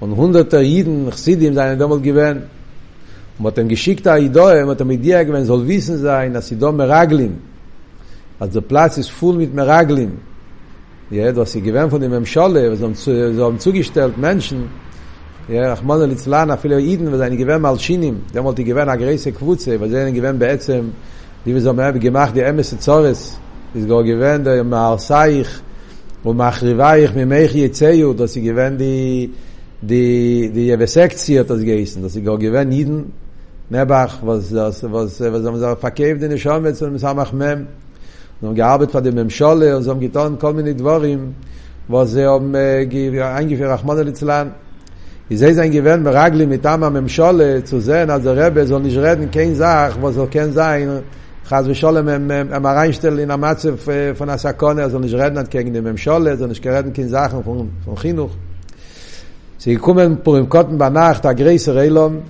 Und 0.00 0.16
hunderte 0.16 0.58
Jiden, 0.60 1.08
ich 1.08 1.16
sehe 1.16 1.36
die, 1.36 1.48
die 1.50 1.54
damals 1.54 2.02
gewähnt. 2.02 2.42
Und 3.38 3.44
mit 3.46 3.56
dem 3.56 3.68
Geschick 3.68 4.00
der 4.02 4.18
Idoe, 4.18 4.64
mit 4.66 4.78
dem 4.78 4.90
Idee 4.92 5.24
gewähnt, 5.24 5.46
soll 5.46 5.66
wissen 5.66 5.98
sein, 5.98 6.32
dass 6.32 6.48
sie 6.48 6.56
da 6.56 6.70
Meraglin, 6.70 7.36
also 8.38 8.60
der 8.60 8.68
Platz 8.68 8.96
ist 8.98 9.10
voll 9.10 9.34
mit 9.36 9.52
Meraglin. 9.52 10.12
Ja, 11.10 11.32
da 11.32 11.44
sie 11.44 11.60
gewähnt 11.60 11.90
von 11.90 12.00
dem 12.00 12.12
Emscholle, 12.12 12.76
so 12.76 13.42
haben 13.44 13.58
zugestellt 13.58 14.16
Menschen, 14.18 14.68
ja, 15.48 15.72
ich 15.72 15.80
Litzlana, 15.82 16.56
viele 16.58 16.78
Jiden, 16.78 17.06
die 17.10 17.36
gewähnt 17.36 17.62
mal 17.62 17.76
Schinim, 17.78 18.20
die 18.32 18.38
haben 18.38 18.54
die 18.54 18.62
gewähnt, 18.64 18.90
die 18.92 18.98
gewähnt, 18.98 19.24
die 19.24 19.32
gewähnt, 19.32 19.66
die 19.66 20.12
gewähnt, 20.12 20.42
die 21.44 21.50
gewähnt, 21.50 21.50
die 21.50 21.50
gewähnt, 21.50 21.96
die 21.96 22.00
gewähnt, 22.00 22.36
die 22.36 22.38
die 22.38 22.44
gewähnt, 22.44 22.66
die 22.66 22.84
gewähnt, 22.84 22.86
die 22.86 23.00
gewähnt, 23.00 23.36
go 23.88 24.02
gewend 24.02 24.46
der 24.46 24.64
marsaych 24.64 25.46
und 26.24 26.36
machrivaych 26.38 27.14
mit 27.14 27.28
mechi 27.28 27.70
tsayu 27.70 28.12
dass 28.14 28.32
sie 28.32 28.40
gewend 28.42 28.80
die 28.80 29.30
die 29.80 30.50
die 30.52 30.76
Vesektion 30.76 31.46
das 31.46 31.60
geisen 31.64 32.02
dass 32.02 32.14
sie 32.14 32.22
gar 32.22 32.36
gewen 32.36 32.72
jeden 32.72 33.12
nebach 33.70 34.18
was 34.24 34.50
das 34.50 34.82
was 34.90 35.20
was 35.20 35.44
haben 35.44 35.56
sie 35.58 35.76
verkauft 35.76 36.22
in 36.22 36.36
schon 36.38 36.62
mit 36.64 36.76
zum 36.76 36.98
samach 36.98 37.32
mem 37.32 37.68
und 38.40 38.54
gearbeitet 38.56 38.92
von 38.92 39.04
dem 39.04 39.30
scholle 39.30 39.76
und 39.76 39.84
so 39.84 39.92
haben 39.92 40.00
getan 40.00 40.36
kommen 40.36 40.64
nicht 40.64 40.82
warim 40.82 41.32
was 41.86 42.10
sie 42.12 42.24
haben 42.26 42.54
eingeführt 42.56 43.70
Rahman 43.70 43.98
al-Islam 43.98 44.52
Ich 45.30 45.38
sehe 45.38 45.54
sein 45.54 45.70
Gewinn 45.70 46.02
beragli 46.02 46.46
mit 46.46 46.64
am 46.64 46.82
הממשלה 46.84 47.64
zu 47.64 47.80
sehen, 47.80 48.08
als 48.10 48.22
der 48.24 48.34
Rebbe 48.34 48.66
soll 48.66 48.80
nicht 48.80 48.96
reden, 48.96 49.30
kein 49.30 49.54
Sach, 49.54 49.94
was 50.00 50.14
soll 50.14 50.26
kein 50.28 50.52
sein, 50.54 51.02
חז 51.44 51.68
ושולם 51.68 52.08
הם, 52.08 52.30
הם, 52.30 52.48
הם 52.52 52.66
הרeinstellen 52.66 53.18
in 53.30 53.30
המצב 53.30 53.74
von 54.16 54.28
הסקונה, 54.30 54.88
soll 54.90 55.00
nicht 55.00 55.14
reden 55.14 55.44
gegen 55.50 55.72
die 55.74 55.80
ממשלה, 55.80 56.36
soll 56.36 56.48
nicht 56.48 56.66
reden 56.66 56.92
kein 56.94 57.10
Sachen 57.10 57.44
von, 57.44 57.70
von 57.84 57.96
חינוך. 57.96 58.32
Sie 59.60 59.74
gekommen 59.74 60.20
vor 60.22 60.38
im 60.38 60.48
Kotten 60.48 60.78
bei 60.78 60.88
Nacht, 60.88 61.24
der 61.24 61.34
Greiser 61.34 61.74
Elom, 61.76 62.22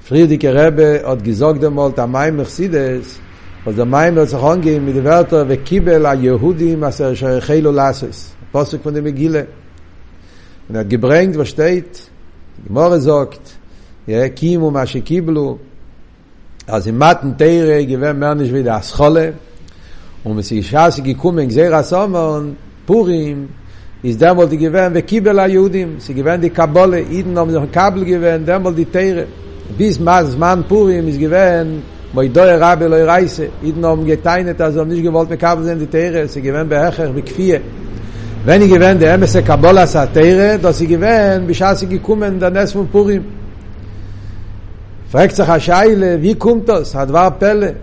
Friedike 0.00 0.48
Rebbe 0.54 1.02
hat 1.06 1.22
gesagt 1.22 1.62
einmal, 1.62 1.92
der 1.92 2.06
Maim 2.06 2.36
Mercedes, 2.36 3.20
was 3.64 3.76
der 3.76 3.84
Maim 3.84 4.16
hat 4.16 4.30
sich 4.30 4.38
angehen 4.38 4.82
mit 4.84 4.94
den 4.96 5.04
Wörtern, 5.04 5.46
וקיבל 5.50 6.06
היהודים 6.06 6.84
אשר 6.84 7.12
אשר 7.12 7.36
החלו 7.38 7.72
לעשות. 7.72 8.16
פוסק 8.52 8.78
von 8.86 8.94
der 8.94 9.02
Megille. 9.02 9.44
Und 10.68 10.74
er 10.74 10.78
hat 10.80 10.88
gebringt, 10.88 11.36
was 11.36 11.50
steht, 11.50 12.10
die 12.56 12.68
Gemorre 12.68 13.00
sagt, 13.00 13.42
ja, 14.06 14.28
kimu 14.28 14.70
ma 14.70 14.86
shekibblu, 14.86 15.56
אז 16.66 16.86
im 16.86 16.98
Matten 16.98 17.36
Teire 17.36 17.86
gewinn 17.86 18.18
mehr 18.18 18.34
nicht 18.34 18.54
wieder 18.54 18.76
as 18.76 18.88
Scholle, 18.92 19.34
und 20.24 20.34
wenn 20.36 20.42
sie 20.42 20.56
geschaß, 20.60 20.96
sie 20.96 21.02
gekommen, 21.02 21.46
gseir 21.48 21.74
as 21.74 21.92
Omer 21.92 22.30
und 22.36 22.56
Purim, 22.86 23.48
is 24.02 24.16
da 24.20 24.32
wol 24.36 24.50
di 24.50 24.56
geven 24.58 24.92
we 24.94 25.02
kibela 25.02 25.48
judim 25.50 26.00
si 26.00 26.14
geven 26.14 26.40
di 26.42 26.50
kabale 26.50 27.00
id 27.02 27.26
no 27.26 27.44
mir 27.46 27.66
kabel 27.72 28.04
geven 28.04 28.44
da 28.46 28.58
wol 28.58 28.74
di 28.76 28.84
teire 28.84 29.26
bis 29.78 29.98
maz 30.00 30.36
man 30.36 30.62
purim 30.64 31.08
is 31.08 31.18
geven 31.18 31.82
moy 32.12 32.28
doy 32.34 32.58
gabel 32.60 32.92
oy 32.94 33.04
reise 33.10 33.50
id 33.62 33.76
no 33.76 33.96
mir 33.96 34.16
teine 34.22 34.54
da 34.58 34.84
nich 34.84 35.02
gewolt 35.02 35.28
mit 35.30 35.40
kabel 35.40 35.64
sind 35.64 35.80
di 35.80 35.86
teire 35.90 36.28
si 36.28 36.40
geven 36.42 36.68
be 36.70 36.76
acher 36.76 37.08
mit 37.12 37.24
kfie 37.26 37.60
wenn 38.46 38.62
i 38.62 38.68
geven 38.68 38.98
der 39.00 39.18
mes 39.18 39.34
kabala 39.46 39.86
sa 39.86 40.06
teire 40.12 40.58
dass 40.62 40.76
si 40.78 40.86
geven 40.86 41.46
bis 41.48 41.60
as 41.60 41.80
gi 41.90 41.98
kummen 42.06 42.38
dann 42.40 42.56
es 42.56 42.72
von 42.72 42.86
purim 42.86 43.24
fragt 45.10 45.34
sich 45.34 45.48
a 45.48 45.58
scheile 45.58 46.22
wie 46.22 46.36
kumt 46.36 46.68
das 46.68 46.94
hat 46.94 47.12
war 47.12 47.30
pelle 47.38 47.74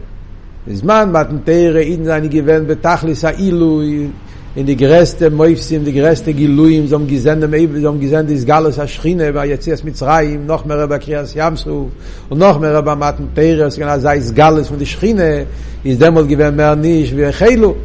Is 0.74 0.82
man 0.84 1.12
matn 1.12 1.46
teire 1.46 1.84
in 1.84 2.06
seine 2.06 2.28
gewen 2.28 2.66
betachlisa 2.66 3.32
ilu 3.48 4.10
in 4.56 4.64
die 4.66 4.76
gereste 4.80 5.28
moifs 5.32 5.68
in 5.76 5.84
die 5.84 5.92
gereste 5.92 6.32
giluim 6.34 6.86
zum 6.88 7.06
gesende 7.06 7.48
mei 7.48 7.68
zum 7.84 7.98
gesende 8.00 8.32
is 8.32 8.46
galos 8.46 8.78
ashchine 8.80 9.34
bei 9.34 9.48
jetzt 9.48 9.84
mit 9.84 9.98
zraim 9.98 10.46
noch 10.46 10.64
mehr 10.64 10.88
bei 10.88 10.98
krias 10.98 11.34
yamsu 11.36 11.90
und 12.30 12.38
noch 12.40 12.58
mehr 12.62 12.82
bei 12.82 12.96
matn 12.96 13.24
peres 13.36 13.76
genau 13.76 14.00
sei 14.00 14.16
is 14.18 14.34
galos 14.34 14.70
von 14.70 14.80
die 14.80 14.86
schchine 14.86 15.28
is 15.84 15.98
dem 16.04 16.16
wohl 16.16 16.26
gewen 16.32 16.56
mehr 16.56 16.74
nicht 16.78 17.12
wir 17.18 17.32
khailu 17.34 17.76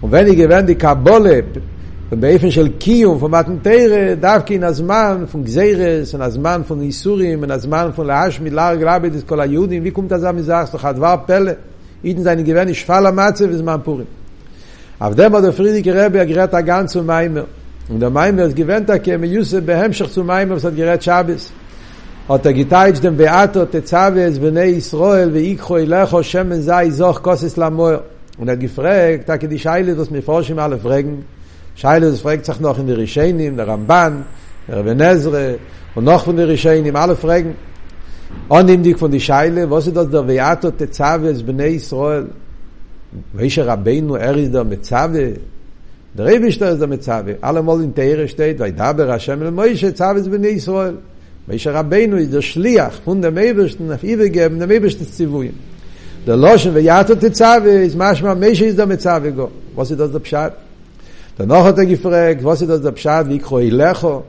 und 0.00 0.10
wenn 0.10 0.26
ich 0.26 0.36
gewen 0.36 0.66
die 0.66 0.74
kabole 0.74 1.44
und 2.10 2.18
bei 2.22 2.32
efen 2.32 2.50
של 2.50 2.68
kiyum 2.82 3.18
von 3.20 3.30
matn 3.30 3.54
pere 3.66 4.00
darf 4.16 4.42
kein 4.46 4.64
azman 4.64 5.28
von 5.28 5.44
gzeires 5.44 6.14
und 6.14 6.22
azman 6.22 6.64
von 6.64 6.80
isurim 6.80 7.42
und 7.42 7.50
azman 7.52 7.92
von 7.92 8.06
lahash 8.06 8.40
mit 8.40 8.54
lar 8.54 8.74
grabe 8.78 9.10
des 9.10 9.26
kol 9.26 9.44
yudin 9.56 9.84
wie 9.84 9.90
kommt 9.92 10.10
das 10.10 10.24
am 10.24 10.42
sagst 10.42 10.72
doch 10.72 10.82
hat 10.82 10.98
war 10.98 11.26
pelle 11.26 11.58
ihnen 12.02 12.24
seine 12.24 12.42
gewen 12.42 12.68
ich 12.74 12.82
faller 12.86 13.12
matze 13.12 13.46
bis 13.46 13.60
man 13.62 13.82
purim 13.82 14.06
אב 15.02 15.14
דעם 15.14 15.36
דער 15.38 15.50
פרידיק 15.52 15.86
רב 15.88 16.16
גראט 16.16 16.54
א 16.54 16.58
ganze 16.60 16.98
מיימר 17.00 17.44
und 17.90 18.00
der 18.00 18.10
meimer 18.12 18.42
is 18.48 18.54
gewent 18.54 18.86
da 18.86 18.98
kem 19.06 19.22
yuse 19.34 19.60
behem 19.66 19.92
shach 19.98 20.12
zu 20.16 20.22
meimer 20.24 20.54
was 20.56 20.64
hat 20.66 20.74
gerät 20.80 21.02
shabbes 21.08 21.42
hat 22.28 22.46
er 22.48 22.52
geteilt 22.58 22.98
dem 23.04 23.16
beato 23.20 23.60
tetzaves 23.74 24.34
bnei 24.44 24.70
israel 24.80 25.28
ve 25.34 25.40
ikho 25.52 25.74
ilacho 25.84 26.20
shemen 26.30 26.60
zai 26.70 26.86
zoch 27.00 27.18
kos 27.26 27.42
islamo 27.50 27.88
und 28.40 28.48
er 28.52 28.58
gefragt 28.66 29.24
da 29.28 29.34
die 29.52 29.60
scheile 29.64 29.92
was 29.98 30.08
mir 30.14 30.24
forschen 30.28 30.58
alle 30.64 30.78
fragen 30.86 31.14
scheile 31.80 32.06
das 32.12 32.20
fragt 32.24 32.44
sich 32.48 32.60
noch 32.66 32.78
in 32.82 32.86
der 32.90 32.98
rishen 33.02 33.36
in 33.48 33.56
der 33.60 33.66
ramban 33.72 34.14
der 34.68 34.82
benezre 34.88 35.46
und 35.96 36.04
noch 36.10 36.22
von 36.26 36.36
der 36.40 36.48
rishen 36.52 36.84
in 36.90 36.96
alle 37.02 37.16
fragen 37.24 37.52
an 38.56 38.64
dem 38.70 38.80
dik 38.86 38.96
von 39.02 39.10
die 39.16 39.22
scheile 39.28 39.62
was 39.72 39.84
ist 39.88 39.96
das 39.98 40.08
der 40.14 40.24
beato 40.30 40.68
tetzaves 40.80 41.38
bnei 41.48 41.72
israel 41.80 42.24
מוישה 43.34 43.62
רבינו 43.64 44.16
אריז 44.16 44.50
דו 44.50 44.64
מצווה, 44.64 45.26
דרי 46.16 46.38
בישטר 46.38 46.66
אריז 46.66 46.78
דו 46.78 46.88
מצווה, 46.88 47.32
אלא 47.44 47.60
מולין 47.60 47.90
תאיר 47.94 48.26
שטייט, 48.26 48.60
וידבר 48.60 49.10
השם 49.12 49.42
אל 49.42 49.50
מוישה 49.50 49.92
צווה 49.92 50.22
בני 50.30 50.48
ישראל. 50.48 50.94
מוישה 51.48 51.70
רבינו 51.72 52.18
איז 52.18 52.30
דו 52.30 52.42
שליח, 52.42 53.00
פון 53.04 53.20
דם 53.20 53.38
איברשטן, 53.38 53.90
אף 53.92 54.04
איבגם, 54.04 54.58
דם 54.58 54.70
איברשטן 54.70 55.04
ציוויים. 55.04 55.52
Der 56.26 56.36
Loschen 56.36 56.74
ve 56.74 56.80
Yato 56.82 57.16
Tzave 57.16 57.66
is 57.86 57.96
machma 57.96 58.36
mesh 58.38 58.60
is 58.60 58.74
da 58.76 58.84
Tzave 58.84 59.32
go. 59.34 59.50
Was 59.74 59.90
ist 59.90 59.98
das 60.00 60.12
der 60.12 60.18
Pschat? 60.20 60.54
Dann 61.38 61.48
noch 61.48 61.64
hat 61.64 61.78
er 61.78 61.86
gefragt, 61.86 62.44
was 62.44 62.60
ist 62.60 62.68
das 62.68 62.82
der 62.82 62.92
Pschat, 62.92 63.26
wie 63.30 63.38
kroi 63.38 63.70
lecho? 63.70 64.22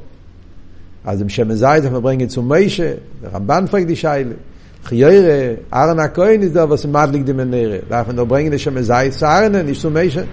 Also 1.04 1.24
im 1.24 1.28
Shemezait, 1.28 1.84
wir 1.84 2.00
bringen 2.00 2.30
zu 2.30 2.42
Meishe, 2.44 3.00
der 3.22 3.34
Ramban 3.34 3.68
fragt 3.68 3.90
die 3.90 3.98
Scheile. 3.98 4.36
Chiyere, 4.88 5.60
Aaron 5.72 5.98
HaKoyen 6.00 6.42
ist 6.42 6.56
da, 6.56 6.68
was 6.70 6.84
im 6.86 6.92
Madlik 6.92 7.26
dem 7.26 7.40
Ernere. 7.40 7.84
Darf 7.88 8.08
man 8.08 8.16
da 8.18 8.24
bringen, 8.24 8.52
dass 8.52 8.66
er 8.66 8.72
mir 8.72 8.84
sei, 8.84 9.10
zu 9.10 9.26
Aaron, 9.28 9.66
nicht 9.66 9.80
zu 9.82 9.90
Menschen. 9.92 10.24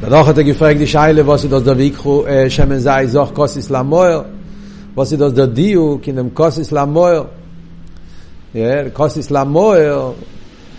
Danach 0.00 0.26
hat 0.26 0.36
er 0.38 0.44
gefragt, 0.44 0.78
die 0.80 0.86
Scheile, 0.86 1.26
was 1.26 1.44
ist 1.44 1.52
das 1.52 1.64
der 1.64 1.78
Wikru, 1.78 2.14
Shemen 2.48 2.80
sei, 2.80 3.06
soch 3.06 3.32
Kosis 3.32 3.68
Lamoyer, 3.70 4.24
was 4.94 5.12
ist 5.12 5.20
das 5.20 5.32
der 5.34 5.46
Diuk 5.46 6.06
in 6.08 6.16
dem 6.16 6.34
Kosis 6.34 6.70
Lamoyer. 6.70 7.26
Ja, 8.52 8.88
Kosis 8.90 9.30
Lamoyer, 9.30 10.14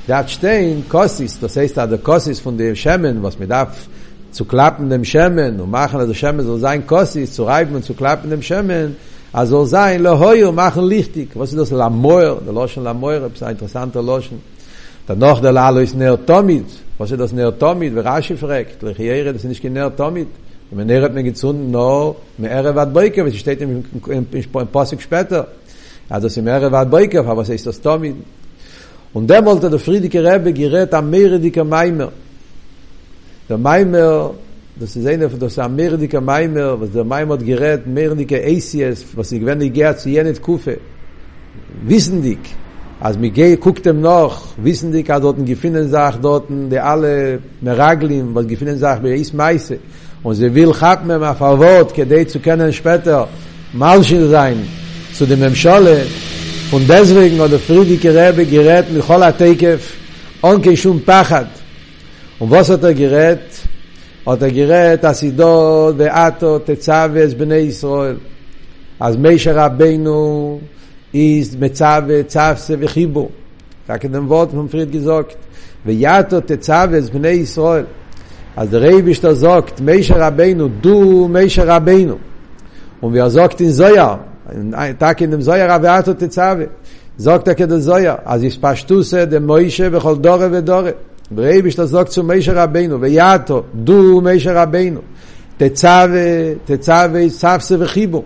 darf 0.08 0.30
stehen, 0.30 0.86
Kosis, 0.90 1.40
das 1.40 1.56
heißt, 1.56 1.78
der 1.78 1.98
Kosis 1.98 2.40
von 2.42 2.58
dem 2.58 2.76
Shemen, 2.76 3.24
was 3.24 3.40
mir 3.40 3.48
darf, 3.48 3.88
zu 4.32 4.46
klappen 4.46 4.90
dem 4.90 5.06
Schemen 5.06 5.60
und 5.62 5.70
machen 5.72 6.00
also 6.00 6.14
Schemen 6.16 6.44
so 6.46 6.58
sein 6.58 6.88
Kossis 6.88 7.34
zu 7.34 7.44
reiben 7.44 7.76
und 7.76 7.84
zu 7.86 7.94
klappen 7.94 8.32
dem 8.32 8.42
Schemen 8.42 8.96
אז 9.34 9.48
זול 9.50 9.66
sein, 9.68 10.02
lo 10.04 10.18
hoyu 10.22 10.52
machen 10.52 10.84
lichtig. 10.88 11.30
Was 11.36 11.50
ist 11.52 11.58
das 11.60 11.72
la 11.72 11.90
moer, 11.90 12.38
der 12.46 12.54
loschen 12.54 12.84
la 12.84 12.94
moer, 12.94 13.22
ist 13.34 13.42
ein 13.44 13.52
interessanter 13.52 14.02
loschen. 14.04 14.40
Danach 15.08 15.40
der 15.42 15.52
la 15.52 15.70
ist 15.80 15.96
ner 15.96 16.24
tomit. 16.26 16.68
Was 17.00 17.10
ist 17.12 17.20
das 17.20 17.34
ner 17.34 17.52
tomit? 17.60 17.92
Wer 17.96 18.06
rasch 18.06 18.32
fragt, 18.44 18.84
le 18.84 18.92
hier 18.96 19.34
das 19.34 19.44
nicht 19.44 19.64
ner 19.64 19.88
tomit. 20.02 20.28
Im 20.72 20.78
ner 20.86 21.02
hat 21.06 21.14
mir 21.16 21.24
gezund 21.24 21.72
no, 21.72 22.16
mir 22.38 22.50
ere 22.60 22.76
wat 22.76 22.94
beuke, 22.94 23.26
was 23.26 23.36
steht 23.36 23.60
im 23.62 23.84
Passig 24.76 25.02
später. 25.02 25.48
Also 26.10 26.28
im 26.40 26.48
ere 26.48 26.72
wat 26.72 26.92
beuke, 26.92 27.20
aber 27.22 27.38
was 27.38 27.50
ist 27.50 27.66
das 27.66 27.82
tomit? 27.82 28.16
Und 29.16 29.28
der 29.32 29.44
wollte 29.46 29.68
der 29.68 29.80
Friedike 29.80 30.20
Rebbe 30.28 30.54
gerät 30.54 30.94
am 30.94 31.10
Meere 31.10 31.40
dicke 31.40 31.64
Meimer. 31.64 32.12
Der 33.50 33.58
Meimer 33.58 34.32
das 34.80 34.96
is 34.96 35.06
eine 35.06 35.30
von 35.30 35.40
der 35.40 35.50
samerdike 35.50 36.20
meimer 36.20 36.80
was 36.82 36.92
der 36.92 37.04
meimer 37.04 37.38
gerät 37.38 37.86
mehrdike 37.86 38.38
acs 38.52 38.76
was 39.16 39.30
sie 39.30 39.40
gewende 39.40 39.70
gert 39.70 40.00
zu 40.00 40.10
net 40.10 40.42
kufe 40.42 40.80
wissen 41.84 42.24
dik 42.24 42.40
als 43.00 43.16
mir 43.20 43.30
ge 43.30 43.56
guckt 43.58 43.86
dem 43.86 44.02
noch 44.02 44.36
wissen 44.58 44.92
dik 44.92 45.10
hat 45.12 45.22
dorten 45.24 45.46
gefinnen 45.46 45.92
sach 45.92 46.16
dorten 46.16 46.72
der 46.72 46.82
alle 46.92 47.40
meraglim 47.62 48.34
was 48.34 48.48
gefinnen 48.48 48.80
sach 48.80 49.00
mir 49.04 49.14
is 49.14 49.32
meise 49.32 49.78
und 50.24 50.36
sie 50.40 50.50
will 50.56 50.74
hat 50.82 51.06
mir 51.06 51.20
ma 51.20 51.36
favot 51.36 51.94
kedei 51.94 52.24
zu 52.26 52.40
kennen 52.40 52.74
später 52.74 53.28
mal 53.74 54.04
schön 54.04 54.28
sein 54.32 54.58
zu 55.16 55.28
dem 55.28 55.54
schale 55.54 55.96
und 56.72 56.90
deswegen 56.90 57.40
oder 57.40 57.60
friedige 57.60 58.02
gerebe 58.12 58.44
gerät 58.46 58.86
mit 58.92 59.08
holateke 59.08 59.78
onke 60.42 60.76
schon 60.76 61.00
pachat 61.06 61.50
und 62.40 62.50
was 62.50 62.70
hat 62.72 62.84
er 62.84 62.96
gerät 62.96 63.48
אותה 64.28 64.50
גירת 64.50 65.06
אסידו 65.06 65.92
דעתו 65.98 66.60
תצווס 66.60 67.34
בני 67.38 67.56
ישראל. 67.56 68.16
אז 69.00 69.18
מישר 69.18 69.52
רבינו 69.56 70.60
איז 71.14 71.56
מצווה 71.60 72.24
צפסה 72.28 72.74
וחיבור. 72.80 73.30
רק 73.90 74.06
את 74.06 74.16
המבואות 74.16 74.54
מפריד 74.54 74.92
גזוקת. 74.92 75.36
ויאתו 75.86 76.40
תצווס 76.40 77.10
בני 77.14 77.28
ישראל. 77.28 77.84
אז 78.58 78.70
der 78.74 78.80
Rebisch 78.82 79.20
da 79.20 79.34
sagt, 79.34 79.82
Meisher 79.82 80.16
Rabbeinu, 80.20 80.70
du 80.80 81.28
Meisher 81.28 81.68
Rabbeinu. 81.68 82.18
Und 83.02 83.14
wer 83.16 83.28
sagt 83.32 83.60
in 83.62 83.74
Zoya, 83.74 84.20
tak 85.00 85.22
in 85.22 85.32
dem 85.32 85.42
Zoya 85.42 85.66
Rabbeinu 85.66 86.14
Tetzave, 86.14 86.70
sagt 87.18 87.48
er 87.48 87.56
ke 87.56 87.66
der 87.68 87.80
Zoya, 87.82 88.18
אז 88.26 88.44
יספשטוסה 88.44 89.26
דה 89.26 89.40
מוישה 89.40 89.88
וכל 89.92 90.18
דורה 90.18 90.48
ודורה. 90.52 90.92
ברייביש 91.36 91.76
תזוק 91.76 92.08
צו 92.08 92.24
מישר 92.24 92.58
רבינו, 92.58 93.02
ויעתו, 93.02 93.64
דו 93.76 94.22
מישר 94.22 94.58
רבינו, 94.58 95.00
תצווה, 95.58 96.08
תצווה, 96.66 97.30
ספסה 97.30 97.76
וחיבור. 97.80 98.24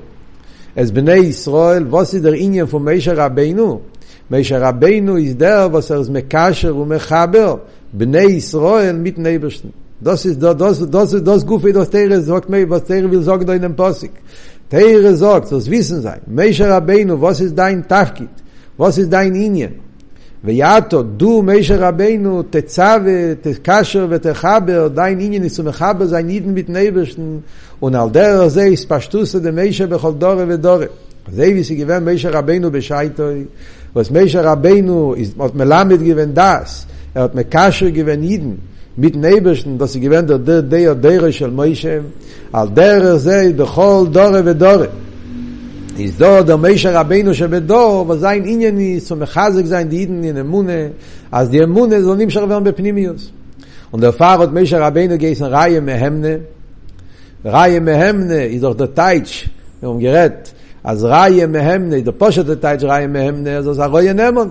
אז 0.75 0.91
בני 0.91 1.13
ישראל, 1.15 1.87
ווסי 1.89 2.19
דר 2.19 2.33
עניין 2.35 2.65
פו 2.65 2.79
מישר 2.79 3.13
רבינו, 3.15 3.79
מישר 4.31 4.61
רבינו 4.61 5.17
איזדר 5.17 5.67
ווסר 5.71 6.03
ז 6.03 6.09
מקשר 6.09 6.77
ומחבר, 6.77 7.55
בני 7.93 8.19
ישראל 8.21 8.95
מיט 8.95 9.17
נייברשטן. 9.17 9.69
Das 10.03 10.27
ist 10.27 10.39
das 10.43 10.55
das 10.59 10.77
das 10.95 11.09
das 11.29 11.43
gut 11.47 11.61
für 11.63 11.73
das 11.73 11.89
Teire 11.89 12.21
sagt 12.21 12.47
mir 12.51 12.69
was 12.69 12.83
Teire 12.89 13.09
will 13.11 13.23
sagen 13.23 13.47
da 13.47 13.53
in 13.55 13.63
dem 13.63 13.75
Passik. 13.75 14.13
Teire 14.73 15.13
sagt, 15.23 15.47
das 15.51 15.67
wissen 15.71 16.01
sei. 16.05 16.19
Meisher 16.39 16.69
Rabbeinu, 16.69 17.13
was 17.19 17.41
ist 17.45 17.55
dein 17.57 17.79
Tachkit? 17.91 18.35
Was 18.81 18.95
ist 18.99 19.11
dein 19.11 19.33
Indien? 19.33 19.73
ויעתו 20.43 21.03
דו 21.03 21.41
מישר 21.41 21.75
רבנו 21.79 22.43
תצווה, 22.49 23.35
תקשר 23.41 24.07
ותחבר, 24.09 24.87
דיין 24.93 25.17
עניין 25.21 25.41
ניסו 25.41 25.63
מחבר, 25.63 26.05
זיין 26.05 26.27
נידן 26.27 26.49
מתנבשן, 26.49 27.21
ונעל 27.83 28.09
דרך 28.09 28.47
זה 28.47 28.61
הספשטוסו 28.63 29.39
דמישר 29.39 29.87
בכל 29.87 30.11
דורי 30.17 30.43
ודורי. 30.53 30.85
זה 31.31 31.41
ויסי 31.43 31.75
גיוון 31.75 32.03
מישר 32.05 32.29
רבנו 32.31 32.71
בשייטוי, 32.71 33.43
was 33.95 34.09
meisher 34.11 34.43
rabenu 34.43 35.17
is 35.17 35.33
was 35.35 35.53
melamed 35.53 36.03
given 36.07 36.31
das 36.33 36.85
er 37.15 37.21
hat 37.21 37.33
me 37.33 37.43
kasher 37.45 37.89
given 37.89 38.21
jeden 38.21 38.59
mit 38.95 39.15
neibischen 39.15 39.79
dass 39.79 39.93
sie 39.93 39.99
gewend 40.01 40.29
der 40.29 40.61
der 40.73 40.93
der 40.93 41.31
shel 41.31 41.49
meishem 41.59 42.03
al 42.53 42.69
der 42.77 42.99
ze 43.17 43.37
de 43.59 43.65
chol 43.73 44.03
dore 44.15 44.41
ve 44.47 44.53
dore 44.55 44.89
ניזדו 45.97 46.43
דר 46.45 46.57
מישר 46.57 46.97
רבינו 46.97 47.33
שבדור, 47.33 48.05
וזין 48.09 48.43
ענייניס, 48.45 49.11
ומחזק 49.11 49.65
זין 49.65 49.89
די 49.89 50.03
עניין 50.03 50.37
אמונה, 50.37 50.71
אז 51.31 51.49
די 51.49 51.63
אמונה 51.63 52.01
זה 52.01 52.07
לא 52.07 52.15
נמשך 52.15 52.41
ואום 52.49 52.63
בפנימיוס. 52.63 53.31
Und 53.89 54.01
der 54.01 54.11
Fahrrad 54.11 54.51
Meisher 54.51 54.81
Rabbeinu 54.81 55.17
geisen 55.17 55.45
Reihe 55.45 55.79
Mehemne. 55.79 56.35
Reihe 57.45 57.79
Mehemne 57.79 58.41
ist 58.53 58.61
doch 58.61 58.75
der 58.75 58.93
Teitsch, 58.93 59.45
wir 59.79 59.89
haben 59.89 59.99
gerät. 59.99 60.51
אז 60.83 61.03
ראיה 61.03 61.47
מהמנה, 61.47 61.99
דו 61.99 62.11
פושט 62.17 62.49
הטייט 62.49 62.79
של 62.79 62.87
ראיה 62.87 63.07
מהמנה, 63.07 63.49
אז 63.57 63.65
זה 63.65 63.83
הרויה 63.83 64.13
נמון. 64.13 64.49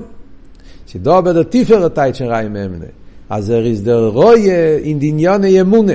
שדו 0.87 1.21
בדו 1.25 1.43
טיפר 1.45 1.85
הטייט 1.85 2.15
של 2.15 2.25
ראיה 2.25 2.49
מהמנה. 2.49 2.85
אז 3.31 3.47
זה 3.47 3.57
איז 3.59 3.83
דר 3.85 4.07
רויה 4.09 4.77
אין 4.85 4.99
דניונה 4.99 5.49
ימונה. 5.49 5.93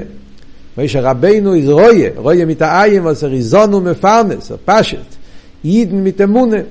מי 0.77 0.87
שרבנו 0.87 1.53
איז 1.53 1.69
רויה, 1.69 2.09
רויה 2.15 2.45
מתאיים, 2.45 3.07
אז 3.07 3.19
זה 3.19 3.27
ריזון 3.27 3.73
ומפרנס, 3.73 4.51
הפשט. 4.51 4.97
Jiden 5.63 6.03
mit 6.03 6.17
der 6.19 6.27
Munde. 6.27 6.65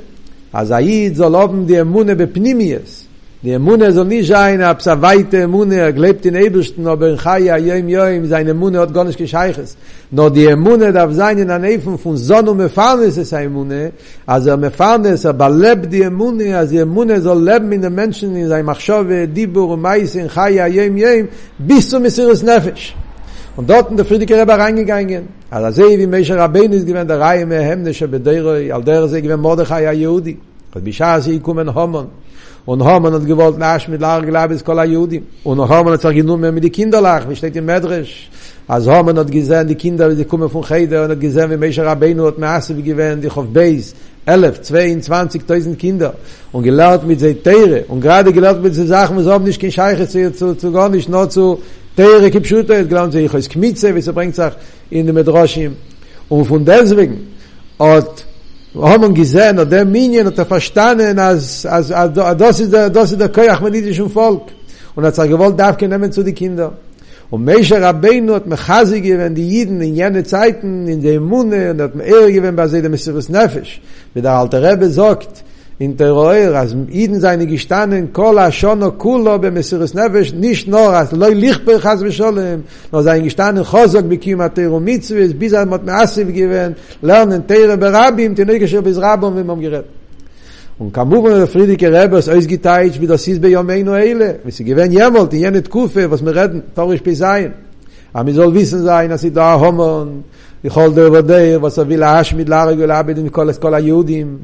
Also 0.52 0.74
ein 0.74 0.84
Jid 0.86 1.16
soll 1.16 1.34
oben 1.34 1.66
die 1.66 1.82
Munde 1.84 2.16
bepnimmies. 2.16 3.06
Die 3.42 3.56
Munde 3.58 3.90
soll 3.92 4.04
nicht 4.06 4.26
sein, 4.28 4.62
ob 4.62 4.80
es 4.80 4.88
eine 4.88 5.00
weite 5.00 5.48
Munde, 5.48 5.76
er 5.76 5.92
lebt 5.92 6.26
in 6.26 6.34
Ebelsten, 6.34 6.86
ob 6.86 7.00
in 7.02 7.16
Chaya, 7.16 7.56
Joim, 7.56 7.88
Joim, 7.88 8.26
seine 8.26 8.52
Munde 8.52 8.80
hat 8.80 8.92
gar 8.92 9.04
nicht 9.04 9.16
gescheiches. 9.16 9.76
Nur 10.10 10.30
die 10.30 10.54
Munde 10.56 10.92
darf 10.92 11.12
sein 11.14 11.38
in 11.38 11.48
einem 11.50 11.64
Eifen 11.72 11.96
von 11.98 12.18
Sonne 12.18 12.50
und 12.50 12.58
Mefarnes 12.58 13.16
ist 13.16 13.32
eine 13.32 13.48
Munde. 13.48 13.92
Also 14.26 14.50
er 14.50 14.58
Mefarnes, 14.58 15.24
aber 15.24 15.48
lebt 15.48 15.90
die 15.90 16.10
Munde, 16.10 16.54
also 16.58 16.74
die 16.76 16.84
Munde 16.84 17.18
soll 17.22 17.42
leben 17.48 17.72
in 17.72 17.80
den 17.80 17.94
Menschen, 17.94 18.36
in 18.36 18.48
seinem 18.48 18.68
Achschove, 18.68 19.26
Dibur 19.26 19.70
und 19.70 19.80
Mais, 19.80 20.14
in 20.16 20.28
Chaya, 20.28 20.66
Joim, 20.66 21.28
und 23.56 23.68
dort 23.68 23.90
in 23.90 23.96
der 23.96 24.04
Friedike 24.06 24.40
Rebbe 24.40 24.52
reingegangen. 24.52 25.28
Also 25.50 25.82
sehe 25.86 25.98
wie 25.98 26.06
Meshach 26.06 26.36
Rabbein 26.36 26.72
ist 26.72 26.86
gewähnt, 26.86 27.10
der 27.10 27.18
Reihe 27.20 27.46
mehr 27.46 27.62
Hemdische 27.62 28.06
bedeure, 28.06 28.72
all 28.72 28.82
der 28.84 29.08
sehe 29.08 29.20
ich, 29.20 29.28
wie 29.28 29.36
Mordechai 29.36 29.88
a 29.88 29.92
Yehudi. 29.92 30.38
Und 30.74 30.84
wie 30.84 30.92
schaue 30.92 31.20
sie, 31.20 31.32
ich 31.32 31.44
Homon. 31.46 32.06
Und 32.66 32.84
Homon 32.84 33.12
hat 33.14 33.26
gewollt, 33.26 33.58
nach 33.58 33.88
mit 33.88 34.00
Lager 34.00 34.26
gelab, 34.26 34.50
ist 34.52 34.64
kola 34.64 34.84
Yehudi. 34.84 35.20
Und 35.42 35.58
Homon 35.58 35.94
hat 35.94 36.02
sich 36.02 36.14
genommen, 36.14 36.42
wenn 36.42 36.54
wir 36.54 36.60
die 36.60 36.70
Kinder 36.70 37.00
lachen, 37.00 37.30
wie 37.30 37.36
steht 37.36 37.56
im 37.56 37.64
Medrash. 37.64 38.30
Also 38.68 38.94
Homon 38.94 39.18
hat 39.18 39.30
gesehen, 39.32 39.66
die 39.66 39.74
Kinder, 39.74 40.14
die 40.14 40.24
kommen 40.24 40.48
von 40.48 40.62
Chede, 40.62 41.02
und 41.02 41.10
hat 41.10 41.20
gesehen, 41.20 41.50
wie 41.50 41.56
Meshach 41.56 41.84
Rabbein 41.86 42.20
hat 42.22 42.38
mir 42.38 42.46
Asse, 42.48 42.76
wie 42.76 42.82
gewähnt, 42.82 43.24
die 43.24 43.28
Chofbeis, 43.28 43.96
11, 44.26 44.60
22.000 44.60 45.74
Kinder 45.76 46.12
und 46.52 46.62
gelaut 46.62 47.06
mit 47.06 47.18
sie 47.18 47.34
Teire 47.36 47.84
und 47.88 48.02
gerade 48.02 48.30
gelaut 48.32 48.62
mit 48.62 48.74
sie 48.74 48.86
Sachen, 48.86 49.16
was 49.16 49.26
auch 49.26 49.40
nicht 49.40 49.58
kein 49.58 50.06
zu, 50.08 50.32
zu, 50.32 50.54
zu 50.54 50.70
gar 50.70 50.90
nicht, 50.90 51.08
nur 51.08 51.28
zu 51.30 51.58
Teire 52.00 52.30
gibt 52.30 52.46
schon 52.46 52.66
da 52.66 52.82
ganz 52.82 53.14
ich 53.14 53.34
als 53.34 53.48
Kmitze 53.48 53.94
wie 53.94 54.00
so 54.00 54.12
bringt 54.14 54.34
sag 54.34 54.52
in 54.90 55.04
dem 55.06 55.14
Medrashim 55.14 55.72
und 56.30 56.44
von 56.46 56.64
deswegen 56.64 57.14
hat 57.78 58.24
haben 58.74 59.12
gesehen 59.20 59.58
und 59.58 59.70
der 59.70 59.84
Minen 59.84 60.24
da 60.28 60.42
er 60.42 60.46
verstanden 60.54 61.16
als 61.18 61.66
als 61.76 61.88
das 62.42 62.56
ist 62.64 62.72
der 62.72 62.88
das 62.96 63.08
ist 63.12 63.20
der 63.20 63.28
Kai 63.34 63.48
Ahmedidischen 63.54 64.08
Volk 64.16 64.44
und 64.96 65.02
hat 65.06 65.14
sage 65.20 65.36
wollte 65.42 65.58
darf 65.62 65.76
genommen 65.82 66.10
zu 66.16 66.22
die 66.28 66.32
Kinder 66.40 66.68
und 67.32 67.40
welcher 67.52 67.82
Rabbin 67.82 68.24
hat 68.34 68.44
mir 68.46 68.60
Hasi 68.68 68.96
gegeben 69.02 69.34
die 69.34 69.46
Juden 69.56 69.78
in 69.86 69.94
jene 70.00 70.22
Zeiten 70.24 70.88
in 70.94 71.00
dem 71.02 71.22
Munde 71.32 71.60
und 71.72 71.80
hat 71.82 71.94
mir 71.94 72.04
ehre 72.12 72.26
gegeben 72.28 72.54
bei 72.56 72.66
seinem 72.68 72.92
Messias 72.92 73.28
Nefesh 73.28 73.74
mit 74.14 74.24
der 74.24 74.32
alte 74.40 74.56
Rebe 74.64 74.88
sagt 74.88 75.44
in 75.80 75.96
der 75.96 76.12
Reue, 76.12 76.54
als 76.54 76.76
Iden 76.90 77.20
seine 77.20 77.46
gestanden, 77.46 78.12
kol 78.12 78.36
ashono 78.38 78.90
kulo 78.92 79.38
במסירס 79.38 79.94
נפש, 79.94 80.32
nicht 80.34 80.68
nur, 80.68 80.94
als 80.94 81.12
loi 81.12 81.32
lichper 81.34 81.80
chas 81.80 82.02
v'sholem, 82.02 82.60
no 82.92 83.00
sein 83.02 83.22
gestanden, 83.24 83.64
chosok 83.64 84.02
bekim 84.06 84.40
atero 84.42 84.78
mitzvahs, 84.80 85.32
bis 85.32 85.52
er 85.52 85.64
mot 85.64 85.82
measiv 85.86 86.28
gewinn, 86.38 86.74
lernen 87.00 87.46
teire 87.46 87.76
berabim, 87.78 88.34
tenoi 88.34 88.58
gesher 88.58 88.82
bis 88.82 88.98
rabom 89.00 89.32
vimom 89.36 89.58
gerät. 89.58 89.86
Und 90.78 90.92
kamuvon 90.92 91.30
der 91.32 91.46
Friedike 91.46 91.88
Rebbe 91.90 92.18
ist 92.18 92.28
ausgeteilt, 92.28 93.00
wie 93.00 93.06
das 93.06 93.26
ist 93.26 93.40
bei 93.40 93.48
Yomeinu 93.48 93.92
Eile, 93.92 94.30
wie 94.44 94.50
sie 94.50 94.64
gewinn 94.64 94.92
jemolt, 94.92 95.32
in 95.32 95.40
jene 95.44 95.62
Tkufe, 95.62 96.10
was 96.10 96.22
wir 96.22 96.36
reden, 96.36 96.60
torisch 96.76 97.02
bei 97.02 97.14
sein. 97.14 97.54
Aber 98.12 98.26
wir 98.26 98.34
soll 98.34 98.52
wissen 98.52 98.82
sein, 98.82 99.08
dass 99.08 99.22
sie 99.22 99.30
da 99.32 99.58
homon, 99.58 100.24
בכל 100.64 100.94
דור 100.94 101.12
ודור, 101.12 101.64
was 101.68 101.78
er 101.78 101.84
will 101.84 102.04
Ashmid 102.04 102.48
larig 102.48 102.78
und 102.82 102.90
abed 102.90 103.18
mit 103.18 103.32
kolas 103.32 103.58
kol 103.58 103.78
Juden 103.80 104.40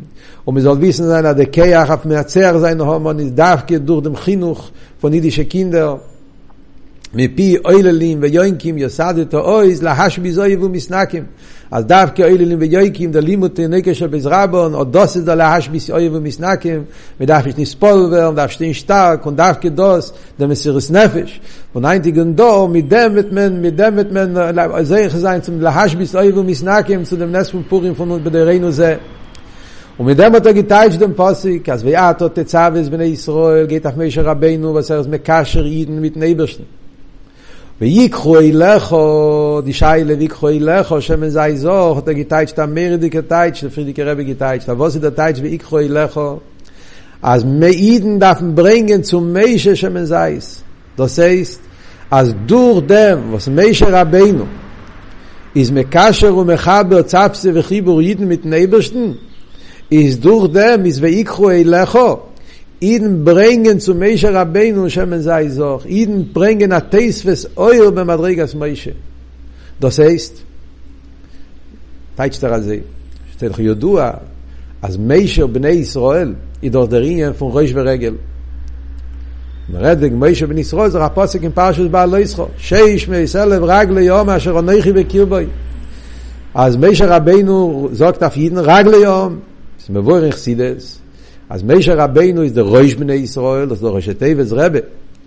und 0.46 0.54
mir 0.54 0.62
soll 0.62 0.80
wissen 0.80 1.06
sein 1.08 1.24
der 1.36 1.46
Keach 1.46 1.90
auf 1.90 2.04
mehr 2.06 2.26
Zer 2.26 2.58
sein 2.58 2.80
haben 2.82 3.06
und 3.06 3.36
darf 3.36 3.66
geht 3.66 3.86
durch 3.88 4.02
dem 4.04 4.16
Chinuch 4.16 4.62
von 4.98 5.12
jüdische 5.12 5.44
Kinder 5.44 6.00
מפי 7.16 7.56
אויללים 7.64 8.18
ויוינקים 8.22 8.78
יסדתו 8.78 9.40
אויז 9.40 9.82
להשביז 9.82 10.38
אויבו 10.38 10.68
מסנקים. 10.68 11.22
אז 11.70 11.84
דווקא 11.84 12.22
אויללים 12.22 12.58
ויוינקים 12.60 13.10
דלימות 13.12 13.60
נקר 13.60 13.92
של 13.92 14.06
בזרבון, 14.06 14.74
או 14.74 14.84
דוס 14.84 15.16
דא 15.16 15.34
להשביז 15.34 15.90
אויבו 15.90 16.20
מסנקים, 16.20 16.82
ודאף 17.20 17.46
יש 17.46 17.54
נספול 17.58 18.08
ואום 18.12 18.34
דאף 18.34 18.52
שתין 18.52 18.72
שטרק, 18.72 19.26
und 19.26 19.30
דווקא 19.30 19.68
דוס 19.68 20.12
דה 20.38 20.46
מסירס 20.46 20.90
נפש. 20.90 21.40
ונאינטיגן 21.76 22.32
דו 22.32 22.68
מדמת 22.68 23.32
מן, 23.32 23.62
מדמת 23.62 24.12
מן, 24.12 24.34
זייך 24.82 25.16
זיין 25.16 25.40
zum 25.40 25.50
להשביז 25.60 26.16
אויבו 26.16 26.42
מסנקים, 26.42 27.02
zu 27.12 27.16
dem 27.16 27.32
Nest 27.32 27.50
von 27.50 27.72
Purim 27.72 28.00
von 28.00 28.02
uns 28.10 28.22
בדרנו 28.26 28.70
זה. 28.70 28.94
Und 29.98 30.04
mit 30.06 30.18
dem 30.18 30.32
hat 30.34 30.44
er 30.44 30.52
geteilt 30.52 31.00
dem 31.00 31.14
Passik, 31.16 31.66
als 31.70 31.82
wir 31.82 31.98
hat 32.06 32.20
er 32.20 32.28
Tezavis 32.34 32.90
bnei 32.90 33.08
Israel, 33.18 33.66
geht 33.66 33.86
auf 33.86 33.96
Meshe 33.96 34.22
Rabbeinu, 34.26 34.74
was 34.74 34.90
er 34.90 35.00
ist 35.00 35.08
Mekasher 35.08 35.64
Iden 35.64 36.02
mit 36.02 36.16
Nebersten. 36.16 36.66
ויקחו 37.80 38.38
אילך 38.40 38.96
די 39.64 39.72
שיילה 39.72 40.14
ויקחו 40.18 40.48
אילך 40.48 40.94
שמן 41.00 41.28
זי 41.28 41.56
זוח 41.56 41.98
דה 42.04 42.12
גיטייט 42.12 42.48
שטא 42.48 42.64
מרדי 42.68 43.10
קטייט 43.10 43.54
של 43.54 43.68
פרידיקה 43.68 44.04
רבי 44.04 44.24
גיטייט 44.24 44.62
שטא 44.62 44.70
ווסי 44.72 44.98
דה 44.98 45.10
טייט 45.10 45.36
ויקחו 45.42 45.78
אילך 45.80 46.20
אז 47.22 47.44
מאידן 47.44 48.18
דפן 48.18 48.54
ברנגן 48.54 49.02
צו 49.02 49.20
מיישה 49.20 49.76
שמן 49.76 50.04
זי 50.04 50.40
זה 51.06 51.42
אז 52.10 52.34
דור 52.46 52.80
דם 52.80 53.18
ווס 53.30 53.48
מיישה 53.48 54.00
רבינו 54.00 54.44
איז 55.56 55.70
מקשר 55.70 56.36
ומחבר 56.36 57.02
צפסי 57.02 57.48
וחיבור 57.54 58.02
ידן 58.02 58.24
מת 58.28 58.46
נייברשטן 58.46 59.12
איז 59.92 60.18
דור 60.18 60.48
דם 60.48 60.82
איז 60.84 61.02
ויקחו 61.02 61.50
אילך 61.50 61.98
Iden 62.82 63.22
bringen 63.24 63.80
zu 63.80 63.94
Meishe 63.94 64.32
Rabbeinu 64.32 64.88
Shemen 64.88 65.22
sei 65.22 65.48
soch. 65.48 65.84
Iden 65.86 66.32
bringen 66.32 66.72
a 66.72 66.80
Teisves 66.80 67.48
Oil 67.56 67.90
be 67.92 68.04
Madrigas 68.04 68.54
Meishe. 68.54 68.92
Das 69.80 69.98
heißt, 69.98 70.44
Teitster 72.16 72.50
also, 72.52 72.72
steht 73.36 73.52
doch 73.52 73.58
Jodua, 73.58 74.20
אז 74.82 74.96
מיישר 74.96 75.46
בני 75.46 75.68
ישראל, 75.68 76.34
ידורדריניה 76.62 77.32
פון 77.32 77.50
ראש 77.54 77.70
ורגל. 77.74 78.14
מרדג 79.68 80.12
מיישר 80.12 80.46
בני 80.46 80.60
ישראל, 80.60 80.90
זה 80.90 80.98
רפוסק 80.98 81.42
עם 81.42 81.50
פרשוס 81.52 81.90
בעל 81.90 82.08
לא 82.10 82.16
ישחו. 82.16 82.44
שיש 82.58 83.08
מייסלב 83.08 83.64
רגלי 83.64 84.02
יום 84.02 84.30
אשר 84.30 84.50
עונכי 84.52 84.92
בקירבוי. 84.92 85.46
אז 86.54 86.76
מיישר 86.76 87.12
רבנו 87.12 87.88
זוקט 87.92 88.22
אף 88.22 88.36
יידן 88.36 88.58
רגלי 88.58 88.96
יום, 88.96 89.38
זה 89.86 89.92
מבורך 89.98 90.36
סידס, 90.36 90.98
אז 91.50 91.62
מישר 91.62 91.98
רבינו 91.98 92.48
זה 92.48 92.60
רויש 92.60 92.94
בני 92.94 93.14
ישראל, 93.14 93.74
זה 93.74 93.86
ראשי 93.88 94.14
טייבס 94.14 94.52
רבה. 94.52 94.78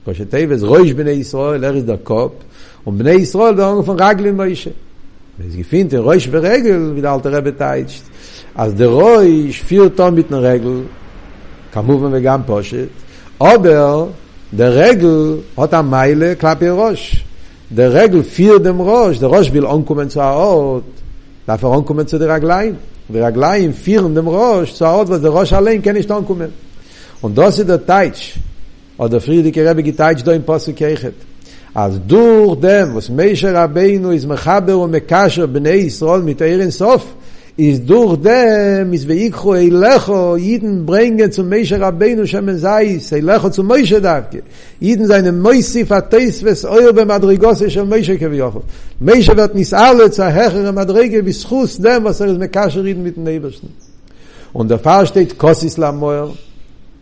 ראשי 0.07 0.25
טייבס 0.25 0.61
רויש 0.63 0.93
בני 0.93 1.11
ישראל, 1.11 1.65
ארץ 1.65 1.83
דקופ, 1.83 2.31
ובני 2.87 3.11
ישראל 3.11 3.55
זה 3.55 3.65
אונגו 3.67 3.83
פון 3.83 3.97
רגלים 3.99 4.37
מישה. 4.37 4.69
Es 5.47 5.55
gefindt 5.55 5.93
in 5.93 5.99
Reus 6.03 6.25
beregel 6.27 6.97
wie 6.97 6.99
der 7.01 7.11
alte 7.13 7.31
Rebbe 7.31 7.55
teitsch. 7.55 7.95
Als 8.53 8.75
der 8.75 8.89
Reus 8.89 9.55
vier 9.69 9.87
Tom 9.95 10.15
mit 10.15 10.27
einer 10.29 10.41
Regel, 10.43 10.83
כמובן 11.73 12.09
וגם 12.13 12.41
פושט, 12.45 12.87
aber 13.41 14.07
der 14.51 14.75
Regel 14.75 15.37
hat 15.57 15.73
am 15.73 15.89
Meile 15.89 16.35
klapp 16.35 16.61
ihr 16.61 16.73
Rosh. 16.73 17.23
Der 17.69 17.93
Regel 17.93 18.23
vier 18.23 18.59
dem 18.59 18.81
Rosh, 18.81 19.19
der 19.19 19.29
Rosh 19.29 19.53
will 19.53 19.65
onkommen 19.65 20.09
zu 20.09 20.19
Aot, 20.19 20.83
darf 21.47 21.63
er 21.63 21.69
onkommen 21.69 22.05
zu 22.07 22.19
der 22.19 22.29
Reglein. 22.35 22.75
ורגליים 23.11 23.71
פירן 23.71 24.13
דם 24.15 24.29
ראש, 24.29 24.73
צוהרות 24.73 25.09
וזה 25.09 25.27
ראש 25.27 25.53
עליהם 25.53 25.81
כן 25.81 25.95
ישתון 25.95 26.25
קומן. 26.25 26.49
Und 27.23 27.37
das 27.37 27.59
ist 27.59 27.67
der 27.67 27.85
Teitsch, 27.85 28.37
oder 28.97 29.19
Friedrich 29.19 29.57
Rebbe 29.59 29.83
geteitsch 29.83 30.23
da 30.23 30.31
im 30.31 30.43
Posuk 30.45 30.81
Eichet. 30.81 31.15
אז 31.75 31.99
דור 32.05 32.55
דם, 32.59 32.97
was 32.97 33.09
Meisher 33.09 33.53
Rabbeinu 33.53 34.11
is 34.11 34.25
mechaber 34.27 34.77
und 34.77 34.91
mekasher 34.91 35.47
bnei 35.47 35.77
Yisrael 35.77 36.23
mit 36.23 36.41
Eirin 36.41 36.71
Sof, 36.71 37.03
is 37.59 37.85
durch 37.85 38.15
dem 38.21 38.93
is 38.93 39.05
weik 39.07 39.35
ho 39.35 39.53
elecho 39.53 40.37
jeden 40.37 40.85
bringe 40.85 41.29
zum 41.29 41.49
meische 41.49 41.77
rabenu 41.79 42.25
shem 42.25 42.57
sei 42.57 42.99
sei 42.99 43.19
lecho 43.19 43.49
zum 43.51 43.67
meische 43.67 43.99
dake 44.01 44.43
jeden 44.79 45.05
seine 45.07 45.33
meise 45.33 45.85
verteis 45.85 46.41
wes 46.43 46.63
euer 46.63 46.93
be 46.93 47.05
madrigos 47.05 47.61
shem 47.69 47.89
meische 47.89 48.17
ke 48.17 48.29
vioch 48.31 48.61
meische 48.99 49.35
wird 49.35 49.55
nis 49.55 49.73
alle 49.73 50.09
zur 50.09 50.27
herre 50.29 50.71
madrige 50.71 51.21
bis 51.21 51.43
chus 51.45 51.77
dem 51.77 52.05
was 52.05 52.21
er 52.21 52.27
is 52.27 52.37
mekasher 52.37 52.81
reden 52.83 53.03
mit 53.03 53.17
nebesten 53.17 53.69
und 54.53 54.69
der 54.71 54.79
fahr 54.79 55.05
steht 55.05 55.37
kosis 55.37 55.75
lamoer 55.75 56.29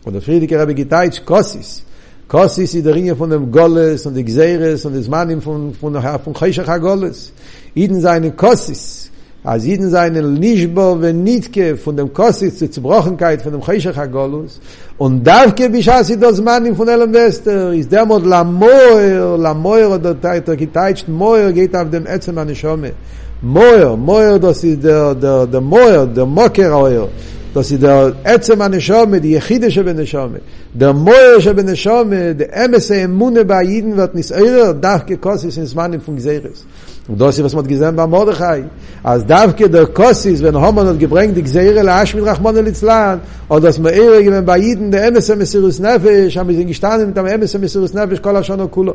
und 0.06 0.12
der 0.12 0.22
friedige 0.22 0.58
rabbe 0.58 0.74
gitait 0.74 1.24
kosis 1.24 1.84
kosis 2.26 2.74
in 2.74 2.82
der 2.82 2.96
ringe 2.96 3.14
von 3.14 3.30
dem 3.30 3.52
golles 3.52 4.06
und 4.06 4.14
de 4.14 4.24
gzeires 4.24 4.84
und 4.86 4.94
des 4.94 5.06
manim 5.08 5.40
von 5.40 5.72
von 5.80 5.92
der 5.92 6.02
herr 6.02 6.18
von 6.18 6.34
kaiser 6.34 6.64
golles 6.80 7.32
jeden 7.74 8.00
seine 8.00 8.32
kosis 8.32 9.07
als 9.48 9.64
jeden 9.64 9.88
seinen 9.90 10.36
Lischbo 10.36 10.92
und 10.92 11.24
Nitke 11.24 11.76
von 11.76 11.96
dem 11.96 12.12
Kossis 12.12 12.58
zur 12.58 12.70
Zerbrochenkeit, 12.70 13.40
von 13.40 13.52
dem 13.52 13.62
Cheshach 13.62 13.96
HaGolus, 13.96 14.60
und 14.98 15.26
davke 15.26 15.70
bishasi 15.70 16.18
das 16.20 16.38
Mann 16.42 16.76
von 16.76 16.86
Elam 16.88 17.12
Wester, 17.14 17.72
ist 17.72 17.90
der 17.90 18.04
Mod 18.04 18.26
la 18.26 18.44
Moer, 18.44 19.38
la 19.38 19.54
Moer, 19.54 19.88
oder 19.94 20.14
der 20.14 20.56
geteitscht 20.62 21.08
Moer 21.08 21.50
geht 21.52 21.74
auf 21.74 21.88
dem 21.88 22.04
Ätzem 22.06 22.36
an 22.36 22.48
die 22.48 22.54
Schome. 22.62 22.92
Moer, 23.40 23.96
Moer, 23.96 24.38
das 24.38 24.62
ist 24.64 24.84
der, 24.84 25.14
der, 25.14 25.46
der 25.46 25.62
Moer, 25.62 26.06
der 26.06 26.26
Moker 26.26 26.70
Oer, 26.82 27.08
Das 27.54 27.70
ist 27.70 27.82
der 27.82 28.12
Ätzem 28.24 28.60
an 28.60 28.72
Neshome, 28.72 29.20
die 29.20 29.30
Yechide 29.32 29.70
shebe 29.70 29.94
Neshome. 29.94 30.40
Der 30.74 30.92
Moe 30.92 31.40
shebe 31.40 31.64
Neshome, 31.64 32.34
der 32.34 32.54
Emesse 32.64 32.96
Emune 32.96 33.44
bei 33.44 33.62
Jiden 33.64 33.96
wird 33.96 34.14
nicht 34.14 34.30
eure, 34.32 34.74
dach 34.74 35.06
gekossis 35.06 35.56
ins 35.56 35.74
Mannen 35.74 36.00
von 36.00 36.16
Gseres. 36.16 36.66
Und 37.08 37.18
das 37.18 37.38
ist, 37.38 37.44
was 37.44 37.54
man 37.54 37.66
gesehen 37.66 37.96
bei 37.96 38.06
Mordechai. 38.06 38.64
Als 39.02 39.24
davke 39.24 39.70
der 39.70 39.86
Kossis, 39.86 40.42
wenn 40.42 40.54
Homan 40.54 40.88
hat 40.88 40.98
gebringt, 40.98 41.34
die 41.38 41.42
Gseire 41.42 41.80
laash 41.82 42.14
mit 42.14 42.26
Rachmona 42.26 42.60
Litzlan, 42.60 43.20
und 43.48 43.64
das 43.64 43.78
man 43.78 43.92
eure 43.94 44.22
gewinnt 44.22 44.44
bei 44.46 44.58
Jiden, 44.58 44.90
der 44.90 45.06
Emesse 45.08 45.34
Messirus 45.34 45.78
Nefesh, 45.80 46.36
haben 46.36 46.50
wir 46.50 46.64
gestanden 46.66 47.06
mit 47.06 47.16
dem 47.16 47.24
Emesse 47.26 47.58
Messirus 47.58 47.94
Nefesh, 47.94 48.20
kol 48.20 48.36
Hashanah 48.36 48.66
Kulo. 48.66 48.94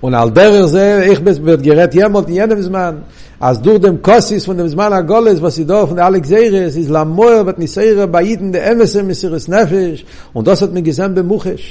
und 0.00 0.14
al 0.14 0.32
derer 0.32 0.66
ze 0.66 0.86
ich 1.12 1.20
bis 1.24 1.38
wird 1.46 1.62
gerät 1.62 1.94
jemalt 1.94 2.26
in 2.28 2.34
jenem 2.34 2.60
zman 2.62 2.94
als 3.42 3.60
durch 3.60 3.80
dem 3.80 4.00
Kossis 4.00 4.44
von 4.46 4.56
dem 4.56 4.68
Zman 4.68 4.92
HaGoles, 4.94 5.42
was 5.42 5.56
sie 5.56 5.66
da 5.66 5.84
von 5.84 5.96
der 5.96 6.04
Alexeires, 6.04 6.76
ist 6.76 6.88
la 6.88 7.04
Moer, 7.04 7.44
wat 7.44 7.58
Niseire, 7.58 8.04
bei 8.06 8.22
Jiden, 8.22 8.52
der 8.52 8.64
Emesse, 8.70 9.02
Messiris 9.02 9.48
Nefesh, 9.48 10.04
und 10.32 10.46
das 10.46 10.62
hat 10.62 10.72
mir 10.72 10.80
gesehen 10.90 11.12
bei 11.16 11.24
Muchesh. 11.24 11.68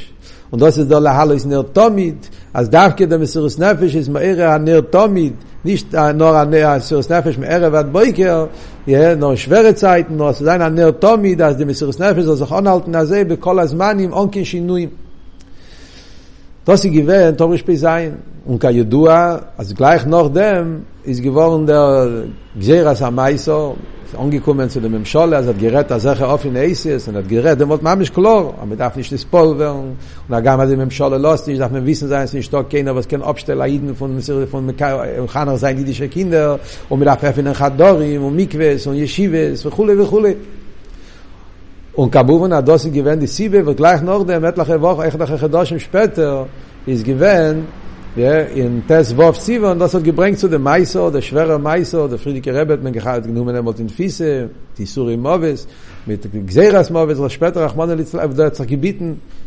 Und 0.51 0.61
das 0.61 0.77
ist 0.77 0.91
der 0.91 0.99
Lahalo, 0.99 1.33
ist 1.33 1.45
Ner 1.45 1.63
Tomid, 1.77 2.19
als 2.51 2.69
darf 2.69 2.93
geht 2.97 3.09
der 3.09 3.17
Messiris 3.19 3.57
Nefesh, 3.57 3.95
ist 3.95 4.09
Meere 4.09 4.49
an 4.49 4.65
Ner 4.65 4.81
Tomid, 4.95 5.35
nicht 5.63 5.93
nur 5.93 6.31
an 6.41 6.49
Ner 6.49 6.73
Messiris 6.75 7.07
Nefesh, 7.13 7.37
Meere 7.37 7.71
wat 7.75 7.87
Boiker, 7.95 8.37
ja, 8.85 9.15
nur 9.15 9.37
schwere 9.37 9.73
Zeiten, 9.73 10.13
nur 10.17 10.33
zu 10.33 10.43
sein 10.43 10.61
an 10.61 10.73
Ner 10.73 10.91
Tomid, 11.03 11.41
als 11.41 11.55
der 11.55 11.65
Messiris 11.65 11.97
Nefesh, 11.99 12.27
also 12.27 12.43
auch 12.43 12.51
anhalten, 12.51 12.93
also, 12.95 13.13
bei 13.29 13.37
Kol 13.43 13.59
Azmanim, 13.61 14.11
onkin 14.11 14.43
Shinuim. 14.49 14.91
Das 16.63 16.83
sie 16.83 16.91
gewähnt, 16.91 17.37
Tom 17.39 17.51
Rish 17.51 17.63
Pesayin. 17.63 18.13
Und 18.45 18.61
כידוע, 18.61 19.37
אז 19.57 19.73
gleich 19.73 20.05
noch 20.05 20.29
dem, 20.29 20.85
ist 21.03 21.21
geworden 21.23 21.65
der 21.65 22.25
Gzeras 22.59 23.01
Amaiso, 23.01 23.77
ist 24.05 24.15
angekommen 24.15 24.69
zu 24.69 24.79
dem 24.79 24.99
Mschole, 25.01 25.35
also 25.37 25.49
hat 25.49 25.59
gerät 25.59 25.89
der 25.89 25.99
Sache 25.99 26.27
auf 26.27 26.45
in 26.45 26.55
Eises, 26.55 27.07
und 27.07 27.15
hat 27.15 27.27
gerät, 27.29 27.59
dem 27.59 27.69
wird 27.69 27.81
mamisch 27.81 28.11
klar, 28.13 28.53
aber 28.61 28.75
darf 28.75 28.95
nicht 28.95 29.11
das 29.11 29.25
Pol 29.25 29.57
werden, 29.57 29.95
und 30.27 30.33
er 30.33 30.41
gab 30.41 30.57
mal 30.59 30.67
dem 30.67 30.83
Mschole 30.85 31.17
los, 31.17 31.45
nicht 31.47 31.59
darf 31.61 31.71
man 31.71 31.83
wissen 31.85 32.07
sein, 32.09 32.25
es 32.25 32.33
nicht 32.33 32.51
doch 32.53 32.67
keiner, 32.69 32.95
was 32.95 33.07
kein 33.07 33.21
Absteller 33.23 33.65
Jiden 33.67 33.95
von, 33.95 34.19
von, 34.21 34.47
von 34.47 34.73
Chaner 34.75 35.57
sein, 35.57 35.77
jüdische 35.79 36.07
Kinder, 36.09 36.59
und 36.89 36.97
mit 36.99 37.07
darf 37.07 37.23
öffnen 37.23 37.53
Chadorim, 37.55 38.23
und 38.23 38.35
Mikves, 38.35 38.85
und 38.87 38.95
Yeshivas, 39.01 39.65
וכולי 39.65 39.99
וכולי. 40.01 40.33
Und 42.01 42.09
kabuben 42.09 42.51
hat 42.51 42.67
das 42.67 42.83
gewend 42.91 43.21
die 43.21 43.27
Sibbe, 43.27 43.59
und 43.63 43.77
gleich 43.77 44.01
noch 44.01 44.23
der 44.25 44.39
mit 44.39 44.57
lache 44.57 44.77
Woche, 44.81 45.01
echt 45.05 45.19
nach 45.19 45.31
Chedoshim 45.43 45.79
später, 45.85 46.47
ist 46.91 47.03
gewend, 47.09 47.63
ja, 48.21 48.35
in 48.61 48.71
Tes 48.87 49.07
Wof 49.15 49.35
Sibbe, 49.45 49.67
und 49.71 49.77
das 49.83 49.93
hat 49.93 50.03
gebringt 50.03 50.39
zu 50.39 50.47
dem 50.47 50.63
Meiser, 50.63 51.11
der 51.11 51.21
schwere 51.21 51.59
Meiser, 51.59 52.09
der 52.09 52.17
Friedrich 52.23 52.49
Rebet, 52.57 52.81
man 52.83 52.91
gehalt 52.91 53.25
genommen 53.27 53.55
einmal 53.55 53.75
in 53.77 53.87
Fiese, 53.97 54.49
die 54.75 54.85
Suri 54.93 55.15
Moves, 55.15 55.67
mit 56.05 56.21
Gseras 56.47 56.89
Moritz, 56.89 57.19
was 57.19 57.33
später 57.33 57.61
Rachmane 57.61 57.95
Litzlav, 57.95 58.33
da 58.35 58.45
hat 58.45 58.55
sich 58.55 58.79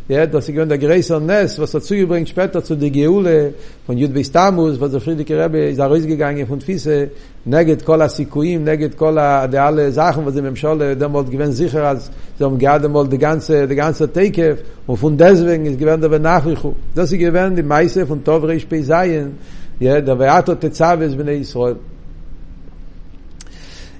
ja, 0.06 0.26
das 0.26 0.46
ist 0.50 0.54
der 0.54 0.76
Greiser 0.78 1.18
Ness, 1.18 1.58
was 1.58 1.70
dazu 1.70 1.94
gebringt 1.94 2.28
später 2.28 2.62
zu 2.62 2.76
de 2.76 2.90
Geule 2.90 3.54
von 3.86 3.96
Jud 3.96 4.12
Bistamus, 4.12 4.78
was 4.78 4.90
der 4.92 5.00
Friedrike 5.00 5.34
Rebbe 5.42 5.60
ist 5.70 5.78
da 5.78 5.86
rausgegangen 5.86 6.46
von 6.46 6.60
Fisse, 6.60 7.08
נגד 7.46 7.82
כל 7.82 8.02
הסיכויים, 8.02 8.64
נגד 8.64 8.94
כל 8.94 9.18
הדעל 9.18 9.90
זכן, 9.90 10.26
וזה 10.26 10.42
ממשול, 10.42 10.94
דמולד 10.94 11.30
גוון 11.30 11.50
זיכר, 11.50 11.86
אז 11.86 12.10
זה 12.38 12.44
אומגע 12.44 12.78
דמולד 12.78 13.10
דגנצה, 13.10 13.64
דגנצה 13.68 14.06
תקף, 14.06 14.60
ופון 14.88 15.16
דזוונג 15.16 15.66
ist 15.68 15.78
gewähnt 15.82 16.04
aber 16.04 16.18
Nachrichu. 16.18 16.72
Das 16.94 17.10
ist 17.12 17.18
gewähnt 17.18 17.56
die 17.58 17.62
Meise 17.62 18.06
von 18.06 18.22
Tov 18.24 18.44
Reish 18.44 18.66
Pei 18.66 18.82
Zayin, 18.82 19.36
ja, 19.80 20.00
der 20.02 20.18
Veato 20.18 20.54
Tetzaves 20.54 21.14
bnei 21.16 21.36
Israel. 21.36 21.76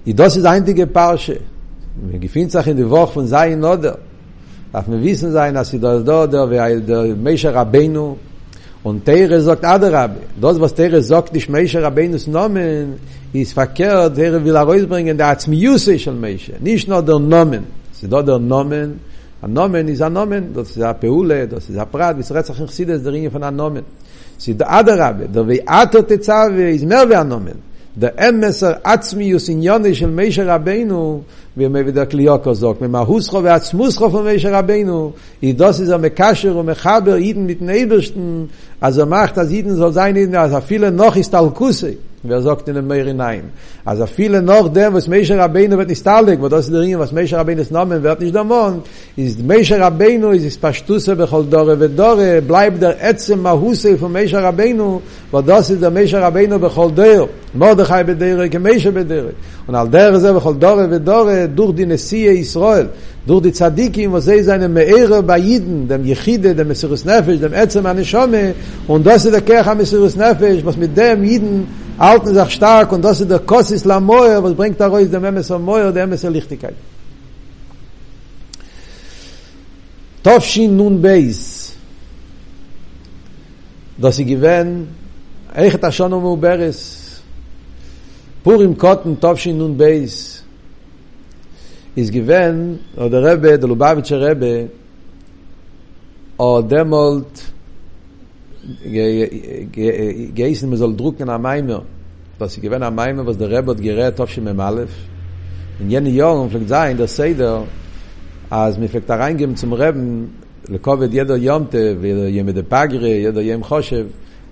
Und 0.07 0.19
das 0.19 0.37
ist 0.37 0.45
einzige 0.45 0.87
Parche. 0.87 1.39
מגיפין 2.03 2.49
צריך 2.49 2.69
לברוך 2.69 3.13
פון 3.13 3.27
זין 3.27 3.61
נודר. 3.61 3.95
אף 4.73 4.89
מביסן 4.89 5.31
זין 5.31 5.57
הסידור 5.57 5.97
דודר 5.99 6.47
ומשה 6.89 7.51
רבנו 7.51 8.17
Und 8.87 9.03
Teire 9.07 9.41
sagt 9.41 9.65
Adarabe, 9.65 10.21
das 10.39 10.61
was 10.61 10.75
Teire 10.75 11.01
sagt, 11.03 11.33
nicht 11.33 11.49
Meishe 11.49 11.83
Rabbeinus 11.83 12.27
Nomen, 12.27 12.97
ist 13.33 13.55
verkehrt, 13.55 14.15
Teire 14.15 14.45
will 14.45 14.55
er 14.55 14.63
rausbringen, 14.65 15.17
der 15.17 15.29
Atzmiuse 15.29 15.99
של 15.99 16.13
Meishe, 16.13 16.53
nicht 16.61 16.87
nur 16.87 17.03
der 17.03 17.19
Nomen. 17.19 17.65
Sie 17.95 18.07
da 18.07 18.21
der 18.23 18.39
Nomen, 18.39 19.01
der 19.41 19.49
Nomen 19.49 19.89
ist 19.89 20.03
der 20.03 20.11
Nomen, 20.11 20.53
das 20.55 20.69
ist 20.69 20.81
der 20.81 20.93
Peule, 20.93 21.49
das 21.49 21.71
ist 21.71 21.79
der 21.79 21.87
Prat, 21.87 22.19
bis 22.19 22.31
Rezach 22.31 22.61
in 22.61 22.67
Chsides, 22.67 23.03
der 23.03 23.13
Ringe 23.15 23.31
von 23.31 23.41
der 23.41 23.51
Nomen. 23.53 23.85
Sie 24.37 24.55
da 24.55 24.67
Adarabe, 24.79 25.29
der 25.35 25.49
Weato 25.49 26.03
Tetzave 26.03 26.69
ist 26.69 26.85
mehr 26.85 27.07
wie 27.09 27.15
der 27.21 27.25
Nomen. 27.25 27.59
דאמס 27.99 28.63
עצמיוס 28.85 29.51
עניוני 29.51 29.95
של 29.95 30.11
מישר 30.11 30.49
רבנו, 30.49 31.21
ומבדקליוקו 31.57 32.55
זוק, 32.55 32.81
ממהוסכו 32.81 33.43
ועצמוסכו 33.43 34.11
של 34.11 34.23
מישר 34.33 34.55
רבנו, 34.55 35.13
ידוס 35.43 35.81
איזו 35.81 35.99
מקשר 35.99 36.57
ומחבר 36.57 37.17
אידן 37.17 37.41
מיט 37.47 37.59
נברשטן, 37.61 38.45
אז 38.81 38.99
er 38.99 39.03
macht, 39.07 39.39
als 39.39 39.51
Jeden 39.51 39.77
soll 39.77 39.93
sein, 39.95 40.37
als 40.37 40.53
er 40.53 40.61
viele 40.61 40.93
noch 40.93 41.17
ist 41.17 41.35
Alkusei. 41.35 41.97
וזוקט 42.25 42.69
אין 42.69 42.79
מייר 42.81 43.07
עיניים. 43.07 43.41
אז 43.87 44.03
אפילו 44.03 44.41
נוח 44.41 44.67
דם, 44.73 44.97
was 44.97 45.07
meisher 45.07 45.39
rabbeinu 45.39 45.79
wird 45.79 45.89
nicht 45.91 46.05
talig, 46.07 46.41
wo 46.43 46.49
das 46.49 46.71
derin, 46.71 46.99
was 46.99 47.13
meisher 47.13 47.37
rabbeinu 47.39 47.61
ist 47.63 47.71
nomen, 47.73 48.03
wird 48.03 48.21
nicht 48.21 48.35
damon, 48.35 48.83
ist 49.17 49.41
meisher 49.47 49.79
rabbeinu, 49.81 50.31
ist 50.31 50.47
es 50.47 50.57
pashtuse 50.57 51.15
bechol 51.19 51.45
dore 51.51 51.77
ודורה, 51.81 52.41
bleibt 52.49 52.83
der 52.83 52.95
etzem 53.11 53.43
mahuse 53.43 53.99
von 53.99 54.13
meisher 54.13 54.43
rabbeinu, 54.43 55.01
wo 55.31 55.41
das 55.43 55.69
ist 55.71 55.83
der 55.83 55.91
meisher 55.91 56.23
rabbeinu 56.23 56.59
bechol 56.59 56.91
dore, 56.93 57.29
מרדכי 57.57 57.95
בדרה, 58.07 58.49
כמשה 58.49 58.91
בדרה. 58.91 59.31
Und 59.69 59.75
al 59.75 59.89
der 59.89 60.19
ze 60.21 60.33
bechol 60.33 60.55
dore 60.59 60.87
ודורה, 60.91 61.47
durch 61.55 61.75
die 61.77 61.87
Nessie 61.87 62.27
Israel, 62.41 62.87
durch 63.27 63.43
die 63.43 63.53
Tzadikim, 63.53 64.13
wo 64.13 64.21
sie 64.21 64.43
seine 64.43 64.69
Meere 64.69 65.23
bei 65.23 65.39
Jiden, 65.39 65.89
dem 65.89 66.05
Yechide, 66.05 66.55
dem 66.55 66.69
Messirus 66.69 67.05
Nefesh, 67.05 67.39
dem 67.39 67.53
Etzem 67.53 67.85
Anishome, 67.87 68.55
und 68.89 69.07
das 69.07 69.25
ist 69.27 69.35
der 69.35 69.43
Kerch 69.43 69.67
am 69.69 69.79
Messirus 69.79 70.17
Nefesh, 70.17 70.65
was 70.67 70.77
mit 70.77 70.97
dem 70.97 71.23
Jiden 71.25 71.55
halten 71.99 72.35
sich 72.35 72.51
stark 72.55 72.93
und 72.93 73.03
das 73.03 73.21
ist 73.21 73.31
der 73.31 73.39
Kossis 73.41 73.85
la 73.85 74.01
Moir, 74.01 74.43
was 74.43 74.55
bringt 74.55 74.79
da 74.81 74.89
raus 74.89 75.09
dem 75.11 75.25
Emes 75.25 75.51
am 75.51 75.63
Moir, 75.65 75.93
der 75.93 76.05
Emes 76.05 76.21
der 76.23 76.31
Lichtigkeit. 76.31 76.75
Tofshin 80.23 80.77
nun 80.77 81.01
beis, 81.03 81.73
sie 84.11 84.37
איך 85.57 85.75
אתה 85.75 85.91
שונו 85.93 86.21
מעוברס 86.21 87.07
פור 88.43 88.63
עם 88.63 88.75
קוטן 88.75 89.15
טוב 89.15 89.37
שין 89.39 89.59
נון 89.59 89.79
בייס 89.79 90.43
איז 91.97 92.11
גוון 92.11 92.77
עוד 92.97 93.15
הרבה 93.15 93.57
דלובביץ' 93.57 94.13
הרבה 94.13 94.47
עוד 96.37 96.75
דמולט 96.75 97.41
גייסן 100.35 100.69
מזל 100.71 100.93
דרוקן 100.93 101.29
המיימר, 101.29 101.81
was 102.41 102.57
gewen 102.59 102.83
am 102.83 102.97
meime 102.99 103.25
was 103.25 103.37
der 103.39 103.49
rebot 103.49 103.79
gerät 103.81 104.19
auf 104.19 104.29
shim 104.29 104.45
malef 104.57 104.91
in 105.81 105.89
jene 105.89 106.09
jorn 106.19 106.49
fleck 106.53 106.67
sein 106.69 106.97
der 106.99 107.07
seder 107.07 107.57
as 108.51 108.75
mir 108.77 108.89
fleck 108.93 109.07
da 109.07 109.15
reingem 109.15 109.55
zum 109.57 109.73
reben 109.73 110.03
le 110.69 110.79
kovet 110.81 111.13
jeder 111.13 111.37
jomte 111.47 111.81
jeder 112.03 112.29
jem 112.37 112.47
de 112.59 112.65
pagre 112.75 113.13
jeder 113.27 113.41
jem 113.49 113.63
khoshev 113.63 114.07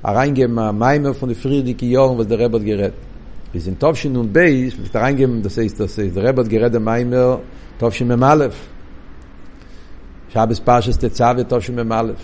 a 0.09 0.15
reingem 0.19 0.53
am 0.61 0.79
meime 0.79 1.09
von 1.19 1.29
de 1.29 1.35
friedike 1.45 1.87
jorn 1.95 2.15
was 2.19 2.29
der 2.31 2.39
rebot 2.43 2.63
gerät 2.69 2.95
bis 3.53 3.67
in 3.67 3.77
tov 3.83 3.95
shin 4.01 4.15
und 4.17 4.33
beis 4.37 4.73
fleck 4.75 4.93
da 4.95 5.01
reingem 5.01 5.33
das 5.43 5.57
ist 5.59 5.77
das 5.81 5.99
ist 6.07 6.15
der 6.17 6.23
rebot 6.29 6.49
gerät 6.53 6.73
der 6.77 6.81
meime 6.91 7.21
tov 7.81 7.93
shim 7.97 8.11
malef 8.25 8.55
shabbes 10.33 10.61
pashes 10.69 10.97
de 11.03 11.09
tzavet 11.17 11.47
tov 11.51 11.61
shim 11.65 11.79
malef 11.95 12.23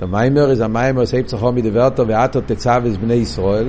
Der 0.00 0.08
Maimer 0.08 0.48
is 0.50 0.58
a 0.58 0.66
Maimer 0.66 1.02
is 1.02 1.12
hebt 1.12 1.30
zachom 1.30 1.54
mit 1.54 1.64
der 1.64 1.72
Werte 1.74 2.02
veato 2.08 2.40
tetzavis 2.40 2.96
bnei 2.98 3.18
Israel 3.18 3.68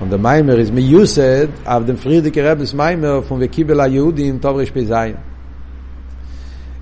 und 0.00 0.10
der 0.10 0.18
Maimer 0.18 0.56
is 0.58 0.72
miyused 0.72 1.50
av 1.66 1.84
dem 1.84 1.98
Friedrich 1.98 2.38
Rebes 2.38 2.72
Maimer 2.72 3.22
von 3.22 3.38
we 3.40 3.46
kibel 3.48 3.78
a 3.78 3.84
Yehudim 3.86 4.40
tov 4.40 4.56
rish 4.56 4.72
bezayin. 4.72 5.18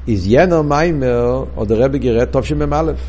Is 0.06 0.24
jener 0.26 0.62
Maimer 0.62 1.48
oder 1.56 1.76
Rebbe 1.82 1.98
gerät 1.98 2.30
tov 2.32 2.44
shim 2.46 2.58
malef. 2.74 3.00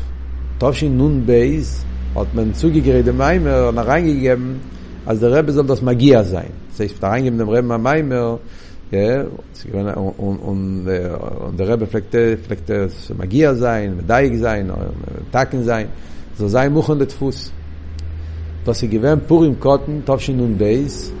Tov 0.58 0.74
shin 0.74 0.96
nun 0.98 1.24
beis 1.24 1.84
hat 2.16 2.34
man 2.34 2.52
zugegerede 2.52 3.12
Maimer 3.12 3.68
und 3.68 3.78
reingegeben 3.78 4.60
als 5.04 5.20
der 5.20 5.30
Rebbe 5.36 5.52
soll 5.52 5.66
das 5.66 5.82
Magia 5.82 6.24
sein. 6.24 6.50
Das 6.70 6.80
heißt, 6.80 7.00
da 7.00 7.10
reingeben 7.10 7.38
dem 7.38 7.48
Rebbe 7.48 7.78
Maimer 7.78 8.40
ja 8.90 9.24
sie 9.52 9.68
gewen 9.68 9.88
und 9.94 10.38
und 10.40 10.84
der 10.84 11.18
der 11.58 11.68
rebe 11.68 11.86
flekte 11.88 12.38
flekte 12.38 12.88
magier 13.18 13.52
sein 13.56 13.96
medaig 13.96 14.36
sein 14.38 14.68
äh, 14.68 15.32
tacken 15.32 15.64
sein 15.64 15.88
so 16.38 16.46
sei 16.46 16.68
muchen 16.70 16.98
det 17.00 17.10
fuß 17.12 17.50
was 18.64 18.78
sie 18.78 18.88
gewen 18.88 19.20
pur 19.26 19.44
im 19.44 19.58
karten 19.58 20.04
tafschen 20.06 20.38
und 20.40 20.56
beis 20.56 21.12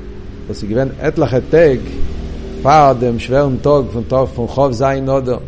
was 0.46 0.60
sie 0.60 0.68
gewen 0.68 0.92
etlache 1.02 1.42
tag 1.50 1.80
paar 2.62 2.94
dem 2.94 3.18
schweren 3.18 3.60
tag 3.60 3.84
von 3.92 4.06
tauf 4.08 4.32
von 4.34 4.46
hof 4.56 4.72
sein 4.72 5.08
oder 5.08 5.40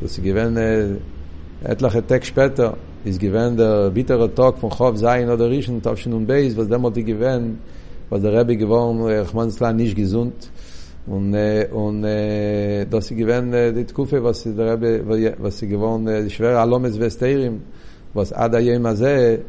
was 0.00 0.14
sie 0.14 0.22
gewen 0.22 0.56
äh, 0.56 0.96
etlache 1.62 2.02
tag 2.06 2.24
später 2.24 2.74
is 3.04 3.18
gewen 3.18 3.54
der 3.58 3.90
bittere 3.90 4.32
tag 4.34 4.56
von 4.56 4.70
hof 4.78 4.96
sein 4.96 5.28
oder 5.28 5.46
richen 5.50 5.82
tafschen 5.82 6.14
und 6.14 6.26
beis 6.26 6.56
was 6.56 6.68
mal 6.70 6.90
die 6.90 7.04
gewen 7.04 7.58
was 8.08 8.22
der 8.22 8.32
rebe 8.32 8.56
geworden 8.56 8.98
äh, 9.10 9.18
rahman 9.18 9.50
slan 9.50 9.76
nicht 9.76 9.94
gesund 9.94 10.40
Und, 11.06 11.34
und 11.72 12.02
das 12.02 13.06
sie 13.08 13.16
gewähnt 13.16 13.76
die 13.76 13.84
Tkufe, 13.86 14.22
was 14.22 14.42
sie 14.42 14.52
der 14.54 14.74
Rebbe, 14.74 15.34
was 15.38 15.58
sie 15.58 15.66
gewohnt, 15.66 16.08
die 16.08 16.30
schwere 16.30 16.60
Alomes 16.60 16.96
Vesterim, 16.96 17.60
was 18.14 18.32
Ada 18.32 18.60
Yem 18.60 18.86
Azeh, 18.86 19.40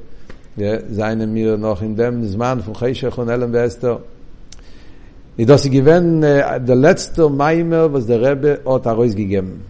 ja, 0.56 0.80
seine 0.89 1.28
mir 1.28 1.56
noch 1.58 1.82
in 1.84 1.96
dem 1.96 2.24
Zman 2.28 2.62
von 2.62 2.74
Cheshach 2.76 3.18
und 3.20 3.30
Elem 3.30 3.54
wester 3.54 4.02
I 5.36 5.46
das 5.46 5.63
sie 5.63 5.70
gewähnt, 5.72 6.22
der 6.24 6.60
letzte 6.76 7.28
Maimer, 7.30 7.92
was 7.92 8.06
der 8.06 8.22
Rebbe 8.22 8.60
hat 8.68 8.86
Aroiz 8.88 9.16
gegeben. 9.16 9.62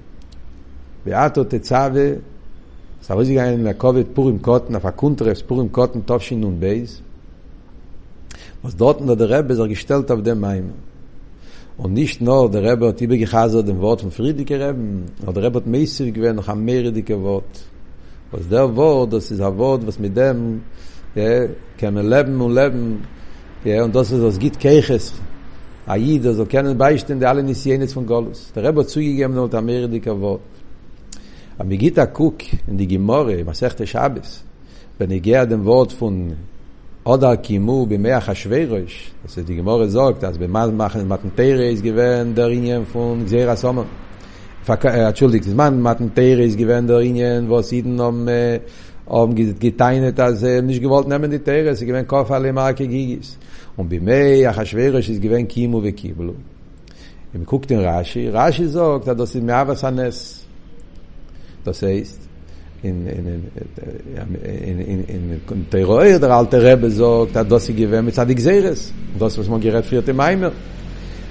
Beato 1.05 1.43
Tetzave, 1.45 2.19
es 3.01 3.09
Aroiz 3.11 3.27
gegeben, 3.29 3.63
der 3.65 3.73
Kovet 3.75 4.13
Purim 4.13 4.41
Kotten, 4.41 4.75
auf 4.75 4.83
Akuntrefs 4.85 5.43
Purim 5.43 5.69
Kotten, 5.71 6.05
Tovshin 6.05 6.43
und 6.45 6.59
Beis, 6.61 7.01
was 8.61 8.75
dort 8.75 8.99
der 9.07 9.29
Rebbe 9.29 9.53
ist 9.53 9.59
er 9.59 9.67
gestellt 9.67 10.09
auf 10.11 10.21
dem 10.23 10.39
Maimer. 10.41 10.73
und 11.77 11.93
nicht 11.93 12.21
nur 12.21 12.49
der 12.51 12.63
Rebbe 12.63 12.87
hat 12.89 13.01
immer 13.01 13.17
gechazert 13.17 13.67
dem 13.67 13.79
Wort 13.79 14.01
von 14.01 14.11
Friedrich 14.11 14.51
Rebbe, 14.51 14.83
aber 15.23 15.33
der 15.33 15.43
Rebbe 15.45 15.59
hat 15.59 15.67
meistig 15.67 16.13
gewähnt 16.13 16.35
noch 16.35 16.47
ein 16.47 16.63
mehrjähriger 16.63 17.21
Wort. 17.21 17.61
Was 18.31 18.47
der 18.47 18.75
Wort, 18.75 19.13
das 19.13 19.31
ist 19.31 19.41
ein 19.41 19.57
Wort, 19.57 19.85
was 19.87 19.97
mit 19.99 20.15
dem 20.15 20.61
ja, 21.15 21.45
kann 21.77 21.93
man 21.93 22.11
er 22.11 22.23
leben 22.23 22.41
und 22.41 22.53
leben 22.55 23.03
ja, 23.63 23.83
und 23.85 23.95
das 23.95 24.11
ist, 24.11 24.21
was 24.21 24.37
gibt 24.37 24.59
Keiches. 24.59 25.13
Aida, 25.85 26.33
so 26.33 26.45
können 26.45 26.77
beistehen 26.77 27.19
die 27.19 27.25
alle 27.25 27.43
nicht 27.43 27.57
Nisienes 27.57 27.93
von 27.93 28.05
Golus. 28.05 28.51
Der 28.55 28.63
Rebbe 28.63 28.81
hat 28.81 28.89
zugegeben 28.89 29.33
noch 29.35 29.51
ein 29.53 29.65
mehrjähriger 29.65 30.19
Wort. 30.19 30.41
Aber 31.57 31.69
wie 31.69 31.77
geht 31.77 31.97
der 31.97 32.07
Kuk 32.07 32.35
in 32.67 32.77
die 32.77 32.87
Gimorre, 32.87 33.45
was 33.45 33.59
sagt 33.59 33.79
der 33.79 33.85
Schabes, 33.85 34.43
wenn 34.97 35.11
ich 35.11 35.21
gehe 35.21 35.47
dem 35.47 35.65
Wort 35.65 35.91
von 35.93 36.33
oder 37.05 37.35
kimu 37.37 37.79
bi 37.89 37.97
mea 37.97 38.19
chashverosh 38.19 38.95
das 39.23 39.37
ist 39.37 39.47
die 39.49 39.55
gemore 39.55 39.89
sagt 39.89 40.23
dass 40.23 40.37
beim 40.37 40.51
machen 40.77 41.07
matten 41.07 41.31
tere 41.35 41.73
gewen 41.75 42.33
der 42.35 42.49
inen 42.49 42.85
von 42.85 43.27
zera 43.27 43.55
sommer 43.57 43.85
äh, 44.67 44.87
entschuldigt 45.09 45.45
das 45.47 45.53
man 45.53 45.81
matten 45.81 46.13
tere 46.15 46.47
gewen 46.59 46.87
der 46.87 47.01
inen 47.09 47.49
was 47.49 47.69
sie 47.69 47.81
denn 47.81 47.99
am 47.99 48.25
ähm, 48.29 48.59
am 49.05 49.35
geteine 49.35 50.13
dass 50.13 50.41
er 50.43 50.61
nicht 50.61 50.81
gewollt 50.85 51.07
nehmen 51.09 51.29
die 51.29 51.39
tere 51.39 51.75
sie 51.75 51.85
gewen 51.85 52.07
kauf 52.07 52.31
alle 52.31 52.53
marke 52.53 52.87
gigis 52.87 53.37
und 53.77 53.89
bi 53.89 53.99
mea 53.99 54.53
chashverosh 54.55 55.09
is 55.13 55.19
gewen 55.19 55.45
kimu 55.51 55.81
ve 55.83 55.91
kiblu 55.91 56.33
im 57.33 57.45
kukt 57.45 57.69
den 57.69 57.81
rashi 57.81 58.29
rashi 58.29 58.65
sagt 58.69 59.05
dass 59.19 59.31
sie 59.33 59.41
mehr 59.41 59.67
was 59.67 59.83
anes 59.83 60.17
das 61.65 61.81
heißt 61.81 62.21
in 62.83 63.07
in 63.07 63.49
in 64.13 64.79
in 64.79 65.03
in 65.07 65.41
in 65.47 65.65
der 65.71 65.85
reue 65.87 66.19
der 66.19 66.31
alte 66.31 66.61
rebe 66.61 66.89
sagt 66.91 67.33
da 67.51 67.57
sie 67.59 67.73
gewen 67.73 68.03
mit 68.05 68.15
sadig 68.15 68.39
zeres 68.41 68.91
das 69.17 69.37
was 69.37 69.47
man 69.47 69.61
gerät 69.61 69.85
für 69.85 70.01
die 70.01 70.11
meime 70.11 70.51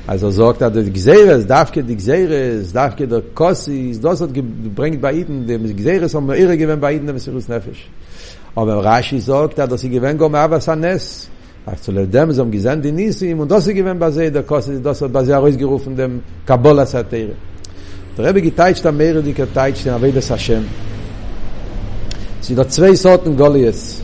also 0.07 0.31
sagt 0.31 0.63
da 0.63 0.71
die 0.71 0.91
zeres 1.09 1.43
darf 1.47 1.71
ke 1.75 1.81
die 1.91 1.97
zeres 2.07 2.73
darf 2.73 2.97
ke 2.99 3.05
der 3.07 3.23
kos 3.39 3.61
ist 3.69 4.03
das 4.07 4.19
hat 4.23 4.33
gebracht 4.33 4.99
bei 5.05 5.13
ihnen 5.19 5.47
dem 5.47 5.63
zeres 5.87 6.15
haben 6.15 6.27
wir 6.29 6.37
irre 6.43 6.57
gewen 6.57 6.81
bei 6.81 6.93
ihnen 6.95 7.07
dem 7.07 7.17
es 7.17 7.27
nervisch 7.55 7.83
aber 8.55 8.75
rashi 8.87 9.21
sagt 9.21 9.59
da 9.59 9.77
sie 9.83 9.91
gewen 9.95 10.17
go 10.17 10.27
aber 10.45 10.59
sanes 10.69 11.29
als 11.71 11.81
soll 11.85 12.07
dem 12.17 12.29
zum 12.39 12.49
gesehen 12.51 12.81
die 12.85 12.93
nie 12.99 13.11
und 13.43 13.49
das 13.53 13.63
sie 13.67 13.75
gewen 13.79 13.99
bei 14.03 14.11
sie 14.17 14.27
der 14.37 14.45
kos 14.51 14.65
das 14.89 15.03
hat 15.03 15.13
bei 15.17 15.23
sie 15.27 15.35
auch 15.39 15.51
gerufen 15.65 15.93
dem 16.01 16.13
kabola 16.49 16.85
satire 16.95 17.37
Der 18.17 18.23
Rebbe 18.27 18.43
geteitscht 18.49 18.85
am 18.89 18.97
Meere, 19.01 19.21
die 19.29 19.33
geteitscht 19.41 19.85
in 19.87 19.93
Avedes 19.97 20.27
Hashem. 20.33 20.65
Sie 22.45 22.57
do 22.57 22.65
zwei 22.69 22.93
Sorten 22.97 23.37
Goliath. 23.37 24.03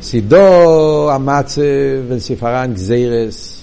Sie 0.00 0.22
do 0.22 1.08
amatze, 1.08 1.68
wenn 2.08 2.18
sie 2.18 2.34
faran 2.34 2.74
gzeres, 2.74 3.62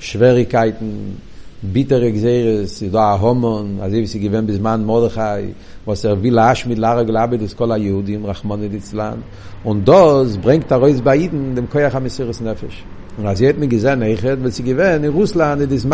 Schwierigkeiten, 0.00 1.16
bittere 1.62 2.10
gzeres, 2.10 2.76
sie 2.80 2.90
do 2.90 2.98
a 2.98 3.16
homon, 3.22 3.66
also 3.80 3.96
wie 3.98 4.06
sie 4.12 4.18
gewen 4.18 4.44
bis 4.48 4.58
man 4.58 4.84
Mordechai, 4.84 5.42
was 5.86 6.02
er 6.02 6.20
will 6.24 6.38
asch 6.40 6.66
mit 6.66 6.76
lara 6.78 7.04
glabe 7.04 7.38
des 7.38 7.56
kol 7.56 7.70
a 7.70 7.76
Yehudim, 7.78 8.24
Rachman 8.24 8.60
et 8.64 8.74
Islam. 8.74 9.18
Und 9.68 9.86
das 9.88 10.36
bringt 10.44 10.68
der 10.68 10.78
Reus 10.78 11.00
bei 11.00 11.16
Iden, 11.24 11.54
dem 11.54 11.66
Koyach 11.70 11.94
am 11.94 12.06
Isiris 12.06 12.40
Nefesh. 12.40 12.78
Und 13.16 13.28
als 13.28 13.38
sie 13.38 13.46
hat 13.48 13.56
mir 13.58 13.68
gesehen, 13.68 14.02
ich 14.02 14.20
hätte, 14.24 14.42
wenn 14.42 14.50
sie 14.50 14.64
gewen 14.64 15.04
in 15.04 15.12
Russland, 15.12 15.62
in 15.62 15.68
des 15.68 15.84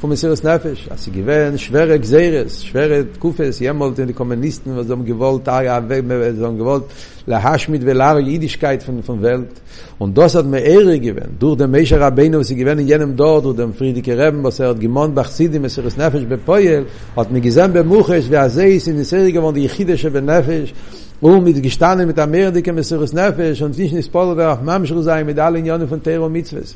von 0.00 0.08
Messias 0.08 0.42
Nefesh, 0.42 0.88
als 0.90 1.04
sie 1.04 1.10
gewähnt, 1.10 1.60
schwere 1.60 2.00
Gseres, 2.00 2.64
schwere 2.64 3.04
Kufes, 3.04 3.58
jemalt 3.58 3.98
in 3.98 4.06
die 4.06 4.14
Kommunisten, 4.14 4.74
was 4.74 4.88
haben 4.88 5.04
gewollt, 5.04 5.44
Tage, 5.44 5.70
ah 5.70 5.74
haben 5.74 5.90
wir 5.90 6.32
gewollt, 6.60 6.84
la 7.26 7.42
Haschmit, 7.42 7.84
weil 7.86 8.00
auch 8.00 8.18
die 8.18 8.48
von, 8.78 9.02
von 9.02 9.20
Welt. 9.20 9.50
Und 9.98 10.16
das 10.16 10.34
hat 10.36 10.46
mir 10.46 10.60
Ehre 10.62 10.98
gewähnt, 10.98 11.36
durch 11.38 11.58
den 11.58 11.70
Mesha 11.70 11.98
Rabbeinu, 11.98 12.38
was 12.40 12.48
sie 12.48 12.56
gewähnt 12.56 12.80
in 12.80 12.88
jenem 12.88 13.14
Dort, 13.14 13.44
durch 13.44 13.58
den 13.58 13.74
Friedrich 13.74 14.08
Reben, 14.18 14.42
was 14.42 14.58
er 14.58 14.68
hat 14.70 14.80
gemohnt, 14.80 15.14
bach 15.14 15.28
Sidi, 15.28 15.58
Messias 15.58 15.98
Nefesh, 15.98 16.24
bei 16.48 16.82
hat 17.18 17.30
mir 17.30 17.40
gesehen, 17.42 17.70
bei 17.74 17.82
Muchesh, 17.82 18.26
wie 18.30 18.38
Azeis, 18.38 18.86
in 18.86 18.96
Israel 19.04 19.30
gewohnt, 19.36 19.58
die 19.58 19.64
Yechidische, 19.66 20.10
bei 20.10 20.22
um 21.20 21.34
Und 21.34 21.44
mit 21.44 21.62
gestanden 21.62 22.06
mit 22.10 22.16
der 22.20 22.26
Merdike 22.36 22.72
mit 22.72 22.86
sores 22.90 23.12
Nerve 23.18 23.48
und 23.66 23.74
sich 23.78 23.90
in 23.98 24.02
spoiler 24.08 24.46
auf 24.54 24.60
Mamschru 24.68 25.00
sein 25.08 25.22
mit 25.30 25.38
allen 25.46 25.64
Jahren 25.68 25.86
von 25.92 26.00
Terror 26.06 26.30
Mitzwes. 26.36 26.70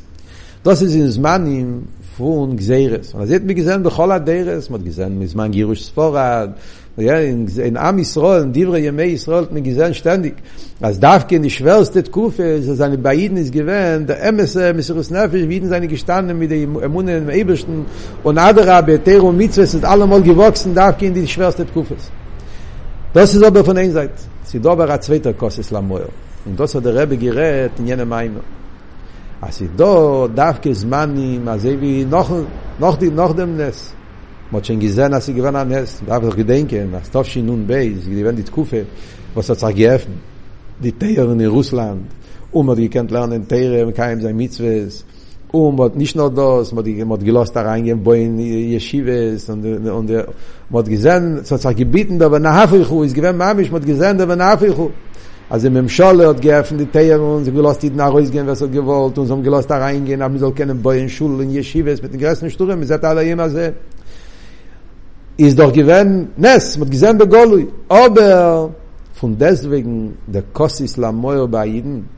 Das 0.67 0.79
ist 0.87 0.95
ins 1.05 1.17
Mann 1.27 1.45
im 1.63 1.71
פון 2.17 2.57
גזירס. 2.57 3.15
און 3.15 3.27
זייט 3.27 3.43
מיר 3.43 3.57
געזען 3.57 3.83
בכול 3.83 4.19
דערס, 4.19 4.71
מיר 4.71 4.81
געזען 4.87 5.13
מיט 5.19 5.35
מאן 5.35 5.51
גירוש 5.51 5.83
ספורד. 5.85 6.51
ja 6.99 7.17
in 7.31 7.41
in 7.69 7.77
am 7.89 7.97
israel 8.05 8.43
in 8.47 8.53
dibre 8.57 8.79
yeme 8.87 9.07
israel 9.19 9.45
mit 9.55 9.65
gezen 9.69 9.93
ständig 10.01 10.35
als 10.87 10.97
darf 11.07 11.23
gehen 11.29 11.43
die 11.47 11.55
schwerste 11.59 11.99
kufe 12.17 12.47
ist 12.61 12.69
es 12.73 12.79
seine 12.83 12.99
beiden 13.07 13.37
ist 13.43 13.53
gewesen 13.59 14.01
der 14.09 14.19
ms 14.35 14.53
mr 14.79 15.03
snafe 15.09 15.37
wie 15.51 15.59
seine 15.75 15.89
gestanden 15.95 16.37
mit 16.43 16.49
dem 16.55 16.71
munen 16.95 17.25
ebischen 17.41 17.77
und 18.29 18.37
adra 18.49 18.79
betero 18.89 19.29
mit 19.43 19.53
sind 19.55 19.67
ist 19.77 19.85
allemal 19.93 20.23
gewachsen 20.31 20.71
darf 20.81 20.95
gehen 21.01 21.15
die 21.19 21.27
schwerste 21.35 21.63
kufe 21.77 21.97
das 23.17 23.29
ist 23.37 23.45
aber 23.49 23.63
von 23.69 23.77
einer 23.83 23.93
seit 23.99 24.17
sie 24.49 24.61
dober 24.67 24.87
a 24.95 24.97
zweiter 25.07 25.33
kos 25.41 25.55
islamoy 25.65 26.05
und 26.49 26.55
das 26.61 26.71
hat 26.75 26.85
der 26.87 26.95
rebe 26.99 27.17
gerät 27.25 27.73
in 27.81 27.87
jene 27.91 28.07
meine 28.15 28.41
as 29.49 29.61
i 29.61 29.67
do 29.69 30.29
darf 30.29 30.61
ge 30.61 30.75
zman 30.75 31.19
i 31.19 31.39
ma 31.39 31.57
vi 31.57 32.05
noch 32.07 32.31
noch 32.81 32.97
di 32.99 33.11
noch 33.11 33.35
dem 33.37 33.57
nes 33.57 33.93
mo 34.51 34.61
chen 34.61 34.79
gizen 34.81 35.13
as 35.15 35.29
i 35.29 35.33
gewan 35.35 35.57
am 35.57 35.69
nes 35.69 36.01
darf 36.07 36.35
ge 36.37 36.45
denke 36.45 36.85
na 36.93 37.03
stof 37.03 37.27
shi 37.29 37.43
nun 37.43 37.65
bey 37.67 37.87
iz 37.91 38.07
ge 38.09 38.33
dit 38.33 38.51
kufe 38.51 38.87
was 39.35 39.49
er 39.51 39.57
zagef 39.57 40.07
di 40.81 40.93
teier 40.97 41.29
in 41.33 41.49
russland 41.51 42.05
um 42.53 42.67
mer 42.67 42.77
gekent 42.77 43.11
lernen 43.11 43.47
teier 43.47 43.73
im 43.83 43.93
kein 43.93 44.21
sein 44.23 44.37
mitzwes 44.37 45.05
um 45.53 45.77
wat 45.79 45.95
nicht 45.97 46.17
nur 46.17 46.31
das 46.31 46.73
mo 46.73 46.83
di 46.83 47.05
mo 47.05 47.17
gelost 47.17 47.55
da 47.55 47.63
reingehen 47.63 48.03
bei 48.03 48.21
in 48.27 48.39
yeshive 48.73 49.37
und 49.53 49.65
und 49.99 50.07
der 50.11 50.27
mo 50.71 50.83
gizen 50.83 51.45
so 51.45 51.59
zagebiten 51.59 52.19
da 52.19 52.27
aber 52.27 52.39
nach 52.41 52.57
hafu 52.73 53.03
is 53.05 53.13
gewen 53.13 53.37
ma 53.37 53.53
mich 53.55 53.71
mo 53.73 53.79
gizen 53.79 54.17
da 54.19 54.25
aber 54.25 54.37
nach 54.37 54.53
hafu 54.55 54.91
Als 55.51 55.65
im 55.65 55.77
im 55.77 55.89
Scholle 55.89 56.29
hat 56.29 56.41
geöffnet 56.41 56.81
die 56.81 56.87
Teier 56.87 57.21
und 57.21 57.45
sie 57.45 57.55
will 57.55 57.67
aus 57.67 57.79
die 57.79 57.91
Dna 57.91 58.09
Reus 58.09 58.31
gehen, 58.31 58.47
was 58.47 58.63
hat 58.63 58.73
gewollt 58.73 59.19
und 59.19 59.27
sie 59.27 59.33
haben 59.33 59.43
gelost 59.43 59.71
da 59.71 59.77
reingehen, 59.79 60.23
aber 60.23 60.33
sie 60.35 60.39
soll 60.41 60.53
keinen 60.55 60.81
Boi 60.81 60.99
in 61.01 61.09
Schule, 61.09 61.43
in 61.45 61.51
Yeshivas, 61.51 62.01
mit 62.01 62.15
den 62.15 62.21
größten 62.21 62.49
Sturren, 62.51 62.79
mit 62.81 62.89
Zetala 62.89 63.21
Yemase. 63.23 63.75
Ist 65.37 65.59
doch 65.59 65.71
gewähnt, 65.73 66.39
Ness, 66.39 66.79
mit 66.79 66.91
Gizem 66.91 67.19
der 67.19 67.27
Golui, 67.27 67.67
aber 67.89 68.75
von 69.13 69.37
deswegen 69.39 70.17
der 70.27 70.45
Kost 70.55 70.81
Islam 70.81 71.17
Moyo 71.17 71.47
bei 71.47 71.65
Aiden 71.67 72.09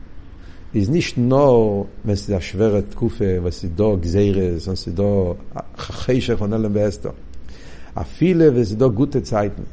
ist 0.71 0.89
nicht 0.89 1.17
nur, 1.17 1.87
wenn 2.05 2.15
sie 2.15 2.31
da 2.31 2.39
schwere 2.39 2.83
Tkufe, 2.89 3.43
was 3.43 3.59
sie 3.59 3.71
da 3.75 3.93
gesehre, 3.95 4.57
sonst 4.59 4.83
sie 4.83 4.95
da 4.95 5.35
chachische 5.75 6.37
von 6.37 6.53
allem 6.53 6.71
Beestern. 6.73 7.13
A 7.93 8.03
viele, 8.05 8.55
wenn 8.55 8.63
sie 8.63 8.77
da 8.77 8.87
gute 8.87 9.21
Zeiten, 9.23 9.65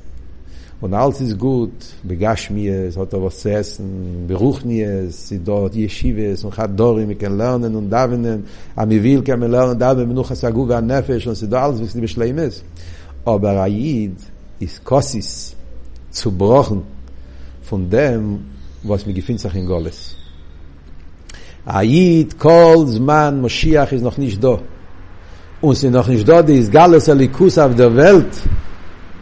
Und 0.84 0.92
alles 0.92 1.18
ist 1.22 1.38
gut, 1.38 1.72
begasch 2.02 2.50
mir 2.50 2.74
es, 2.88 2.98
hat 2.98 3.10
er 3.14 3.22
was 3.24 3.38
zu 3.40 3.50
essen, 3.50 4.26
beruch 4.28 4.62
mir 4.66 5.04
es, 5.08 5.28
sie 5.30 5.38
dort, 5.38 5.74
je 5.74 5.88
schiebe 5.88 6.26
es, 6.32 6.44
und 6.44 6.54
hat 6.58 6.78
dort, 6.78 6.98
ich 6.98 7.18
kann 7.18 7.38
lernen 7.38 7.74
und 7.74 7.88
davenen, 7.88 8.44
am 8.76 8.90
ich 8.90 9.02
will, 9.02 9.22
kann 9.24 9.40
man 9.40 9.50
lernen 9.50 9.70
und 9.70 9.78
davenen, 9.78 10.10
und 10.14 10.20
ich 10.20 10.28
kann 10.28 10.36
sagen, 10.36 10.62
an 10.72 10.84
ein 10.84 10.86
Nefesh, 10.88 11.26
und 11.26 11.36
sie 11.36 11.48
dort, 11.48 11.62
alles, 11.62 11.80
wie 11.80 11.84
es 11.84 11.94
nicht 11.94 12.02
beschleim 12.02 12.36
ist. 12.36 12.62
Aber 13.24 13.62
ein 13.62 14.14
ist 14.58 14.84
Kossis 14.84 15.56
zu 16.10 16.30
brochen 16.30 16.82
von 17.62 17.88
dem, 17.88 18.40
was 18.82 19.06
mir 19.06 19.14
gefühlt 19.14 19.40
sich 19.40 19.54
in 19.54 19.64
Goles. 19.66 20.14
Ein 21.64 21.88
Jid, 21.88 22.38
Kohl, 22.38 22.88
Zman, 22.88 23.40
Moschiach 23.40 23.90
ist 23.92 24.02
noch 24.02 24.18
nicht 24.18 24.44
da. 24.44 24.58
Und 25.62 25.76
sie 25.76 25.88
noch 25.88 26.08
nicht 26.08 26.28
da, 26.28 26.42
die 26.42 26.58
ist 26.58 26.70
Goles, 26.70 27.06
der 27.06 27.14
Likus 27.14 27.56
auf 27.56 27.74
der 27.74 27.96
Welt, 27.96 28.34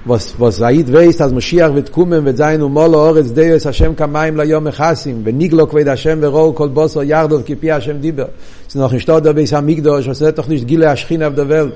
was 0.04 0.34
was 0.38 0.56
seid 0.58 0.86
weis 0.92 1.16
das 1.16 1.30
moschiach 1.32 1.72
wird 1.74 1.92
kommen 1.92 2.24
wird 2.24 2.36
sein 2.36 2.60
und 2.60 2.66
um 2.66 2.72
mal 2.74 2.92
orz 2.94 3.30
deis 3.32 3.64
hashem 3.66 3.94
kamaim 3.94 4.34
la 4.34 4.42
yom 4.44 4.66
chasim 4.72 5.16
und 5.24 5.36
niglo 5.38 5.66
kwed 5.66 5.86
hashem 5.86 6.20
ve 6.20 6.26
ro 6.26 6.52
kol 6.52 6.70
boso 6.70 7.02
yardov 7.02 7.44
ki 7.46 7.54
pi 7.54 7.68
hashem 7.68 8.00
diber 8.02 8.30
sind 8.66 8.80
noch 8.80 8.92
nicht 8.92 9.06
da 9.08 9.36
weis 9.36 9.52
am 9.52 9.64
migdos 9.64 10.08
was 10.08 10.18
doch 10.34 10.48
nicht 10.48 10.66
gile 10.66 10.86
aschin 10.90 11.22
auf 11.22 11.34
der 11.36 11.48
welt 11.48 11.74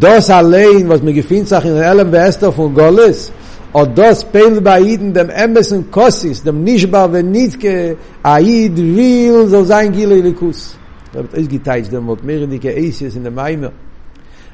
das 0.00 0.28
allein 0.28 0.86
was 0.90 1.02
mir 1.02 1.14
gefindt 1.14 1.48
sach 1.48 1.64
in 1.64 1.72
allem 1.72 2.12
wester 2.12 2.52
von 2.52 2.74
golles 2.74 3.32
und 3.72 3.96
das 3.96 4.24
pein 4.24 4.62
bei 4.62 4.82
eden 4.82 5.14
dem 5.14 5.30
emessen 5.30 5.90
kossis 5.90 6.42
dem 6.42 6.62
nishba 6.64 7.06
ve 7.10 7.22
nitke 7.22 7.96
aid 8.22 8.76
vil 8.76 9.48
so 9.48 9.64
sein 9.64 9.90
gile 9.92 10.16
likus 10.20 10.76
damit 11.14 11.32
is 11.32 11.48
geteilt 11.48 11.90
dem 11.90 12.06
wird 12.08 12.22
mehr 12.24 12.42
in 12.42 12.60
ke 12.60 12.68
eis 12.68 13.00
in 13.00 13.22
der 13.22 13.32
meimer 13.32 13.72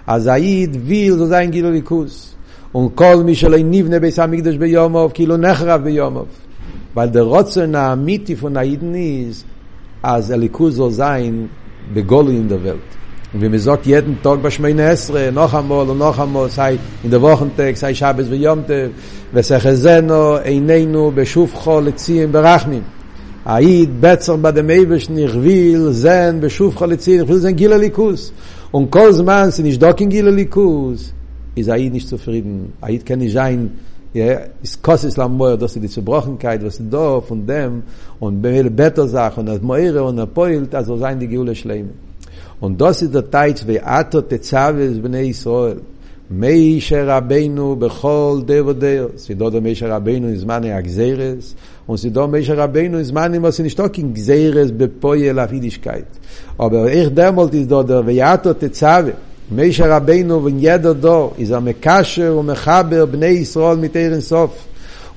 azaid 0.06 0.72
vil 0.88 1.14
so 1.18 1.26
sein 1.26 1.50
gile 1.50 1.70
likus 1.72 2.33
וכל 2.76 3.22
מי 3.24 3.34
שלא 3.34 3.56
נבנה 3.64 3.98
ביס 3.98 4.18
המקדש 4.18 4.56
ביומוב, 4.56 5.10
כאילו 5.14 5.36
נחרב 5.36 5.80
ביומוב. 5.84 6.26
weil 6.96 7.08
der 7.14 7.22
Rotzen 7.24 7.76
האמיתי 7.76 8.36
von 8.42 8.56
Aiden 8.56 8.94
ist, 8.94 9.44
als 10.02 10.30
Elikus 10.30 10.76
soll 10.76 10.92
sein, 10.92 11.48
begolli 11.94 12.36
in 12.36 12.46
der 12.48 12.62
Welt. 12.62 12.90
Und 13.32 13.40
wenn 13.40 13.50
man 13.50 13.58
sagt, 13.58 13.84
jeden 13.86 14.22
Tag 14.22 14.40
bei 14.44 14.50
Schmeine 14.52 14.82
Esre, 14.82 15.32
noch 15.32 15.52
einmal 15.54 15.88
und 15.90 15.98
noch 15.98 16.16
einmal, 16.20 16.48
sei 16.50 16.78
in 17.02 17.10
der 17.10 17.20
Wochentag, 17.20 17.76
sei 17.76 17.94
Schabes 17.94 18.28
und 18.30 18.40
Jomtev, 18.42 18.90
וסחזנו 19.34 20.36
עינינו 20.44 21.12
בשופחו 21.14 21.80
לציין 21.80 22.32
ברחמים. 22.32 22.82
היית 23.46 23.90
בצר 24.00 24.36
בדמייבש 24.36 25.10
נכביל 25.10 25.78
זן 25.90 26.36
בשופחו 26.40 26.86
לציין, 26.86 27.20
נכביל 27.20 27.36
זן 27.36 27.50
גיל 27.50 27.72
הליכוס. 27.72 28.32
Und 28.74 28.86
כל 28.90 29.12
זמן 29.12 29.48
שנשדוק 29.56 30.00
עם 30.00 30.08
גיל 30.08 30.28
הליכוס, 30.28 31.12
is 31.54 31.66
er 31.68 31.78
nicht 31.78 32.08
zufrieden. 32.08 32.72
Er 32.80 32.98
kann 32.98 33.18
nicht 33.18 33.32
sein, 33.32 33.70
ja, 34.12 34.38
is 34.62 34.80
kostes 34.82 35.16
la 35.16 35.28
moer, 35.28 35.56
dass 35.56 35.74
die 35.74 35.88
Zerbrochenkeit, 35.88 36.64
was 36.64 36.78
do 36.78 37.20
von 37.20 37.44
dem, 37.46 37.82
und 38.20 38.40
bei 38.42 38.62
better 38.68 39.08
Sache, 39.08 39.40
und 39.40 39.46
das 39.46 39.60
Moire 39.62 40.04
und 40.04 40.16
der 40.16 40.26
Poil, 40.26 40.68
also 40.72 40.96
sein 40.98 41.18
die 41.18 41.28
Geule 41.28 41.54
Schleime. 41.54 41.90
Und 42.60 42.80
das 42.80 43.02
ist 43.02 43.14
der 43.14 43.28
Teitz, 43.30 43.66
wie 43.66 43.80
Ato 43.80 44.20
Tetzaves 44.22 44.98
bnei 45.00 45.26
Israel. 45.28 45.78
מיישר 46.30 47.04
רבנו 47.08 47.76
בכל 47.76 48.40
דר 48.46 48.64
ודר. 48.66 49.06
סידו 49.16 49.50
דו 49.50 49.60
מיישר 49.60 49.86
רבנו 49.90 50.28
נזמן 50.28 50.64
הגזירס, 50.64 51.54
וסידו 51.90 52.28
מיישר 52.28 52.52
רבנו 52.54 52.98
נזמן 52.98 53.34
אם 53.34 53.44
עושים 53.44 53.66
נשתוק 53.66 53.98
עם 53.98 54.12
גזירס 54.12 54.70
בפויל 54.76 55.38
אף 55.40 55.52
יידישקייט. 55.52 56.04
אבל 56.60 56.88
איך 56.88 57.08
דמולט 57.08 57.54
איז 57.54 57.66
דו 57.66 57.82
דר 57.82 58.02
ויאטו 58.06 58.50
תצווה. 58.58 59.10
מישר 59.52 59.92
רבינו 59.92 60.44
ון 60.44 60.52
ידע 60.58 60.92
דור, 60.92 61.32
איז 61.38 61.52
א 61.52 61.58
מקשר 61.58 62.36
ומחבר 62.40 63.06
בני 63.06 63.26
ישראל 63.26 63.76
מתיר 63.76 64.12
אינסוף. 64.12 64.50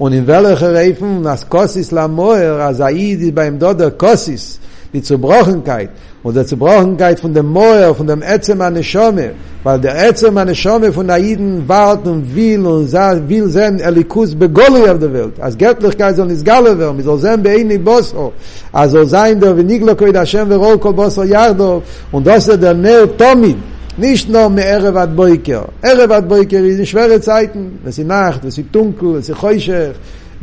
Und 0.01 0.13
in 0.13 0.27
welcher 0.27 0.73
Reifen, 0.75 1.25
als 1.25 1.43
Kossis 1.49 1.91
la 1.91 2.07
Moer, 2.07 2.59
als 2.59 2.79
Aid 2.79 3.19
ist 3.19 3.33
beim 3.33 3.57
Doder 3.57 3.89
Kossis, 3.89 4.59
die 4.93 5.01
Zerbrochenkeit, 5.01 5.89
und 6.21 6.35
der 6.37 6.45
Zerbrochenkeit 6.45 7.19
von 7.19 7.33
dem 7.33 7.47
Moer, 7.47 7.95
von 7.95 8.05
dem 8.05 8.21
Ätzem 8.21 8.61
an 8.61 8.73
Neshome, 8.73 9.31
weil 9.63 9.79
der 9.79 9.95
Ätzem 10.07 10.37
an 10.37 10.49
Neshome 10.49 10.93
von 10.93 11.09
Aiden 11.09 11.67
wart 11.67 12.05
und 12.07 12.23
will 12.35 12.63
und 12.67 12.85
sah, 12.93 13.15
will 13.27 13.47
sein 13.49 13.79
Elikus 13.79 14.35
begolli 14.35 14.87
auf 14.87 14.99
der 14.99 15.11
Welt, 15.13 15.33
als 15.39 15.57
Göttlichkeit 15.57 16.15
soll 16.15 16.27
nicht 16.27 16.45
galle 16.45 16.77
werden, 16.77 17.01
soll 17.01 17.17
sein 17.17 17.41
beini 17.41 17.79
Bosso, 17.79 18.33
also 18.71 19.03
sein 19.03 19.39
der 19.39 19.57
Veniglokoi 19.57 20.13
Hashem 20.13 20.47
verol 20.51 20.77
kol 20.77 20.93
Bosso 20.93 21.23
Yardov, 21.23 21.81
und 22.11 22.27
das 22.27 22.47
ist 22.47 22.61
der 22.61 22.75
Neo 22.75 23.07
Tomid, 23.21 23.57
נישנו 23.97 24.49
מערב 24.49 24.95
עד 24.97 25.15
בויקר. 25.15 25.61
ערב 25.83 26.11
עד 26.11 26.29
בויקר 26.29 26.63
היא 26.63 26.81
נשוורת 26.81 27.21
צייטן, 27.21 27.67
וסינחת, 27.83 28.45
וסיטונקל, 28.45 29.05
וסיחוישך, 29.05 29.91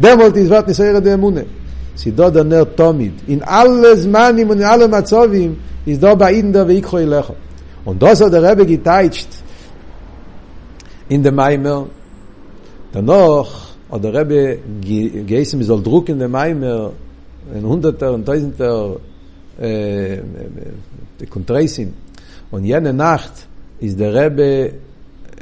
דמולט 0.01 0.37
עזבת 0.37 0.69
נסיירת 0.69 1.03
דאמונה. 1.03 1.40
סידוד 1.97 2.37
הנר 2.37 2.64
תומיד, 2.64 3.12
אין 3.29 3.43
alle 3.43 3.95
זמנים 3.95 4.51
ואין 4.51 4.62
alle 4.62 4.87
מצובים, 4.88 5.55
איזדו 5.87 6.17
באינדר 6.17 6.64
ואיקחו 6.69 6.99
אליך. 6.99 7.31
Und 7.87 7.99
das 8.03 8.21
hat 8.23 8.33
der 8.33 8.43
Rebbe 8.43 8.64
geteitscht 8.64 9.31
in 11.11 11.23
dem 11.23 11.35
Maimer. 11.35 11.81
Danach 12.95 13.51
hat 13.93 14.03
der 14.03 14.14
Rebbe 14.19 14.40
geißen, 15.31 15.59
wir 15.59 15.67
soll 15.67 15.83
druck 15.83 16.09
in 16.09 16.19
dem 16.19 16.35
Und 22.55 22.62
jene 22.64 22.93
Nacht 22.93 23.33
ist 23.81 23.99
der 23.99 24.14
Rebbe 24.14 24.73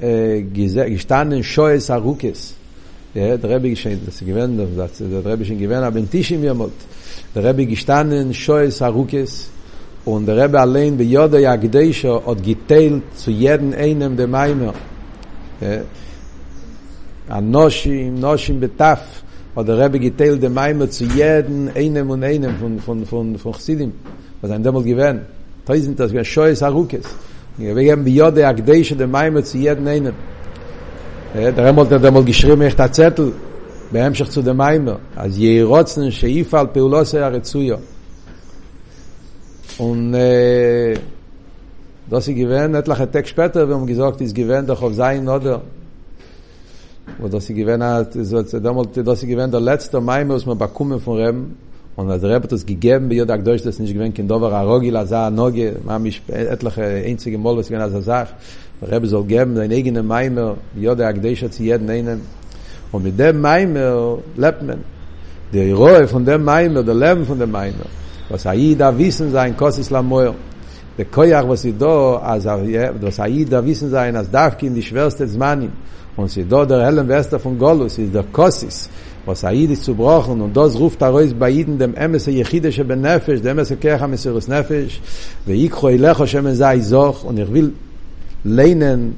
äh, 0.01 0.41
gestanden 0.43 1.45
Schoes 1.45 1.91
Arukes. 1.91 2.55
Ja, 3.13 3.37
der 3.37 3.51
Rebbe 3.51 3.69
geschehen, 3.69 4.01
das 4.07 4.21
gewinnt, 4.21 4.59
das, 4.79 4.93
der 4.97 5.23
Rebbe 5.23 5.45
schon 5.45 5.59
gewinnt, 5.59 5.83
aber 5.83 5.99
in 5.99 6.09
Tischim 6.09 6.43
jemot. 6.43 6.73
Der 7.35 7.45
Rebbe 7.45 7.67
gestanden 7.67 8.33
Schoes 8.33 8.81
Arukes 8.81 9.51
und 10.07 10.25
der 10.25 10.43
Rebbe 10.43 10.59
allein 10.59 10.97
bei 10.97 11.05
Yoda 11.05 11.39
Yagdeisho 11.39 12.25
hat 12.27 12.43
geteilt 12.43 13.03
zu 13.15 13.31
jedem 13.31 13.75
einem 13.75 14.17
der 14.17 14.29
Maimer. 14.37 14.75
Ja, 15.61 15.83
אנושים, 17.31 18.21
נושים 18.21 18.61
בטף, 18.61 18.99
hat 19.57 19.69
der 19.69 19.79
Rebbe 19.79 19.99
geteilt 20.01 20.43
dem 20.43 20.55
Maimer 20.55 20.89
zu 20.91 21.05
jedem, 21.05 21.69
einem 21.75 22.11
und 22.11 22.25
einem 22.25 22.57
von, 22.57 22.79
von, 22.81 23.07
von, 23.07 23.39
von 23.39 23.53
Chassidim, 23.55 23.93
was 24.41 24.51
einem 24.51 24.65
damals 24.65 24.85
gewähnt. 24.87 25.21
Toisen 25.65 25.95
das 25.97 26.13
wir 26.13 26.25
scheus 26.25 26.61
arukes. 26.63 27.05
Wir 27.57 27.75
geben 27.75 28.05
bi 28.05 28.15
jode 28.17 28.43
akdei 28.47 28.83
de 28.83 29.07
maim 29.07 29.43
zu 29.45 29.59
jeden 29.59 29.87
einen. 29.87 30.15
Der 31.35 31.57
einmal 31.67 31.87
der 31.87 32.03
einmal 32.03 32.25
geschrieben 32.25 32.63
echt 32.63 32.79
der 32.79 32.93
Zettel 32.93 33.33
בהמשך 33.93 34.29
zu 34.31 34.43
dem 34.43 34.57
Maimer, 34.57 34.97
אז 35.17 35.39
ירוצן 35.39 36.11
שיפעל 36.11 36.67
פעולוס 36.73 37.15
הרצויו. 37.15 37.77
Und 39.79 40.15
äh, 40.15 40.97
das 42.11 42.25
sie 42.25 42.35
gewähnt, 42.35 42.75
etlache 42.75 43.11
Tag 43.11 43.27
später, 43.29 43.69
wir 43.69 43.75
haben 43.75 43.87
gesagt, 43.87 44.21
ist 44.23 44.35
gewähnt 44.35 44.69
doch 44.71 44.83
auf 44.83 44.95
sein, 44.95 45.29
oder? 45.29 45.61
Und 47.21 47.35
das 47.35 47.47
sie 47.47 47.55
gewähnt 47.55 47.83
hat, 47.83 48.15
das 48.15 49.21
sie 49.21 49.27
gewähnt 49.27 49.53
der 49.53 49.61
letzte 49.61 50.01
Maimer, 50.01 50.35
was 50.35 50.47
man 50.47 50.57
bekommen 50.59 50.99
von 50.99 51.17
Reben, 51.19 51.57
und 51.95 52.09
der 52.09 52.23
Rebbe 52.23 52.45
hat 52.45 52.53
es 52.53 52.65
gegeben, 52.65 53.09
bei 53.09 53.17
Jodak 53.17 53.45
Deutsch, 53.45 53.65
das 53.65 53.79
nicht 53.79 53.93
gewinnt, 53.93 54.19
in 54.19 54.27
Dover, 54.27 54.51
Arogi, 54.51 54.89
Laza, 54.89 55.29
Noge, 55.29 55.77
Mamisch, 55.85 56.23
etliche 56.29 56.83
einzige 56.83 57.37
Mal, 57.37 57.57
was 57.57 57.67
gewinnt, 57.69 57.83
als 57.83 57.93
er 57.95 58.03
sagt, 58.03 58.35
der 58.81 58.93
Rebbe 58.93 59.07
soll 59.07 59.25
geben, 59.25 59.55
sein 59.57 59.71
eigener 59.71 60.03
Meimer, 60.03 60.57
Jodak 60.75 61.21
Deutsch 61.21 61.43
hat 61.43 61.53
sie 61.53 61.65
jeden 61.65 61.91
einen, 61.91 62.23
und 62.91 63.03
mit 63.05 63.19
dem 63.19 63.41
Meimer 63.41 64.19
lebt 64.37 64.63
man, 64.63 64.79
der 65.53 65.75
Rohe 65.75 66.07
von 66.09 66.25
dem 66.25 66.45
Meimer, 66.45 66.83
der 66.83 66.95
Leben 66.95 67.25
von 67.27 67.39
dem 67.39 67.51
Meimer, 67.51 67.87
was 68.31 68.45
er 68.47 68.75
da 68.77 68.97
wissen 68.97 69.31
sein, 69.31 69.55
Kos 69.55 69.79
Islam 69.79 70.07
Moir, 70.07 70.35
de 70.97 71.05
koyach 71.07 71.47
was 71.49 71.63
do 71.79 72.17
az 72.17 72.47
a 72.47 72.57
ye 72.63 72.91
da 73.45 73.57
er, 73.59 73.65
wissen 73.67 73.89
sein 73.91 74.15
as 74.17 74.31
darf 74.31 74.57
kin 74.59 74.75
die 74.75 74.83
schwerste 74.83 75.27
zmanin 75.27 75.73
und 76.17 76.31
sie 76.31 76.45
do 76.45 76.67
der 76.67 76.85
hellen 76.85 77.09
wester 77.09 77.39
von 77.39 77.57
golus 77.59 77.97
ist 77.99 78.13
der 78.15 78.25
kosis 78.31 78.91
was 79.25 79.45
aid 79.45 79.71
ist 79.71 79.85
zu 79.85 79.95
brochen 79.95 80.41
und 80.41 80.57
das 80.57 80.77
ruft 80.79 81.01
er 81.03 81.11
raus 81.11 81.33
bei 81.39 81.49
jedem 81.51 81.79
dem 81.79 81.95
emse 81.95 82.33
yechide 82.33 82.73
she 82.73 82.83
benefesh 82.83 83.41
dem 83.41 83.59
emse 83.59 83.77
kach 83.77 84.03
mesiris 84.09 84.49
nefesh 84.49 84.99
ve 85.47 85.53
ikho 85.69 85.91
ilech 85.91 86.27
shem 86.27 86.53
zay 86.55 86.81
zoch 86.81 87.25
und 87.25 87.39
ich 87.39 87.53
will 87.53 87.73
leinen 88.43 89.15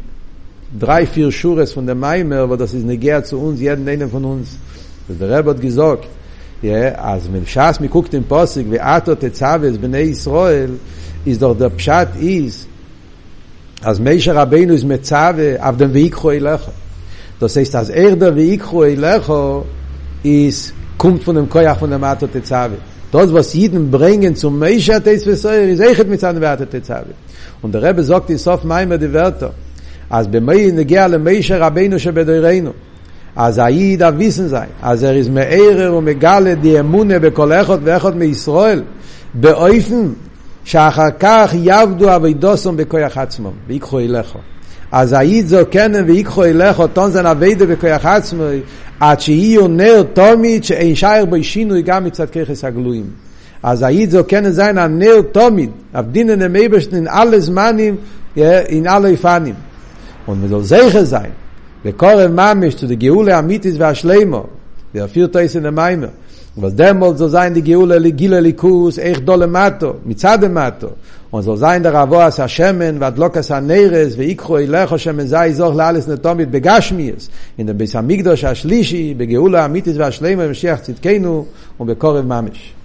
drei 0.78 1.06
vier 1.06 1.32
shures 1.32 1.72
von 1.72 1.86
der 1.86 1.94
meimer 1.94 2.40
aber 2.40 2.58
das 2.58 2.74
ist 2.74 2.84
neger 2.84 3.24
zu 3.24 3.38
uns 3.38 3.60
jeden 3.60 3.88
einen 3.88 4.10
von 4.10 4.24
uns 4.26 4.58
das 5.08 5.16
der 5.18 5.30
rabot 5.30 5.58
gesagt 5.62 6.06
ja 6.60 6.90
als 6.96 7.26
mit 7.30 7.48
schas 7.48 7.80
mi 7.80 7.88
guckt 7.88 8.12
den 8.12 8.24
posig 8.24 8.70
ve 8.70 8.78
atot 8.82 9.18
tzaves 9.20 9.78
bnei 9.78 10.02
israel 10.02 10.72
ist 11.24 11.40
doch 11.40 11.56
der 11.56 11.70
pshat 11.70 12.14
is 12.20 12.66
als 13.82 13.98
meisher 13.98 14.36
rabenu 14.36 14.74
is 14.74 14.84
mit 14.84 15.06
zave 15.06 15.58
auf 15.64 15.78
dem 15.78 15.94
weg 15.94 16.12
khoilach 16.14 16.64
das 17.40 17.56
heißt 17.56 17.74
als 17.74 17.88
er 17.88 18.16
der 18.16 18.34
weg 18.36 18.60
khoilach 18.60 19.64
ist, 20.24 20.72
kommt 20.98 21.22
von 21.22 21.34
dem 21.36 21.48
Koyach 21.48 21.78
von 21.78 21.90
der 21.90 21.98
Mato 21.98 22.26
Tetzave. 22.26 22.76
Das, 23.12 23.32
was 23.32 23.54
Jiden 23.54 23.90
bringen 23.90 24.34
zum 24.34 24.58
Meisha 24.58 24.98
Teis 24.98 25.24
Vesoyer, 25.26 25.68
ist 25.68 25.80
eichet 25.80 26.08
mit 26.08 26.18
seiner 26.20 26.40
Werte 26.40 26.66
Tetzave. 26.66 27.12
Und 27.62 27.72
der 27.72 27.82
Rebbe 27.82 28.02
sagt 28.02 28.30
in 28.30 28.38
Sof 28.38 28.64
Maimer 28.64 28.98
die 28.98 29.12
Werte, 29.12 29.50
als 30.08 30.26
bei 30.28 30.40
Mei 30.40 30.72
negeha 30.74 31.06
le 31.06 31.18
Meisha 31.18 31.56
Rabbeinu 31.58 31.98
shebedoireinu. 31.98 32.72
אז 33.36 33.58
העיד 33.58 34.02
הוויסן 34.02 34.46
זיין, 34.46 34.68
אז 34.82 35.04
ער 35.04 35.16
איז 35.16 35.28
מאירר 35.28 35.94
ומגלה 35.94 36.54
די 36.54 36.80
אמונה 36.80 37.18
בכל 37.18 37.52
אחד 37.52 37.78
ואחד 37.84 38.16
מישראל, 38.16 38.82
באופן 39.34 40.08
שאחר 40.64 41.10
כך 41.20 41.50
יעבדו 41.54 42.16
אבידוסם 42.16 42.76
בכוח 42.76 43.18
עצמם, 43.18 43.50
ויקחו 43.68 43.98
אליך. 44.00 44.36
אז 44.96 45.12
היית 45.12 45.48
זו 45.48 45.58
קנן 45.70 46.10
ויקחו 46.10 46.44
אליך 46.44 46.80
אותון 46.80 47.10
זן 47.10 47.26
אביידה 47.26 47.64
וכוח 47.68 48.06
עצמוי, 48.06 48.60
עד 49.00 49.20
שיהיו 49.20 49.68
נר 49.68 50.02
תומית 50.12 50.64
שאין 50.64 50.94
שייר 50.94 51.24
בו 51.24 51.36
שינוי 51.42 51.82
גם 51.82 52.04
מצד 52.04 52.30
ככס 52.30 52.64
הגלויים. 52.64 53.04
אז 53.62 53.82
היית 53.82 54.10
זו 54.10 54.24
קנן 54.24 54.50
זן 54.50 54.78
הנר 54.78 55.20
תומית, 55.32 55.70
אבדינן 55.94 56.42
המייבשנין 56.42 57.06
על 57.08 57.34
הזמנים, 57.34 57.96
אה, 58.38 58.58
אין 58.60 58.86
על 58.86 59.04
היפנים. 59.04 59.54
und 60.26 60.36
mit 60.42 60.50
so 60.56 60.62
sicher 60.74 61.04
sein 61.14 61.32
der 61.84 61.94
korre 62.02 62.26
mamisch 62.40 62.76
zu 62.80 62.86
der 62.90 62.98
geule 63.04 63.32
amitis 63.40 63.76
va 63.82 63.90
shleimo 64.00 64.42
der 64.94 65.06
vier 65.14 65.28
teis 65.34 65.52
in 65.58 65.64
der 65.68 65.74
meimer 65.82 66.12
was 66.64 66.72
demol 66.82 67.12
so 67.20 67.26
sein 67.36 67.50
die 67.58 67.64
geule 67.70 67.96
ligile 68.06 68.38
likus 68.46 68.94
echt 69.10 69.22
dolemato 69.30 69.90
mitzademato 70.08 70.88
unser 71.34 71.56
sein 71.64 71.82
der 71.82 71.92
Ravoas 71.94 72.38
Hashemen, 72.38 72.98
vadlokas 73.00 73.50
Haneres, 73.50 74.14
ויקחו 74.16 74.58
אילך 74.58 74.98
שמן 74.98 75.26
זה 75.26 75.38
יזוך 75.46 75.76
לאלס 75.76 76.08
נתומית 76.08 76.50
בגשמיאס, 76.50 77.28
in 77.58 77.62
dem 77.66 77.76
Besamigdosh 77.78 78.46
השלישי, 78.46 79.14
בגאולה 79.16 79.62
האמיתית 79.62 79.96
והשלימה, 79.96 80.46
במשיח 80.46 80.78
צדקנו 80.80 81.44
ובקורב 81.80 82.26
ממש. 82.26 82.83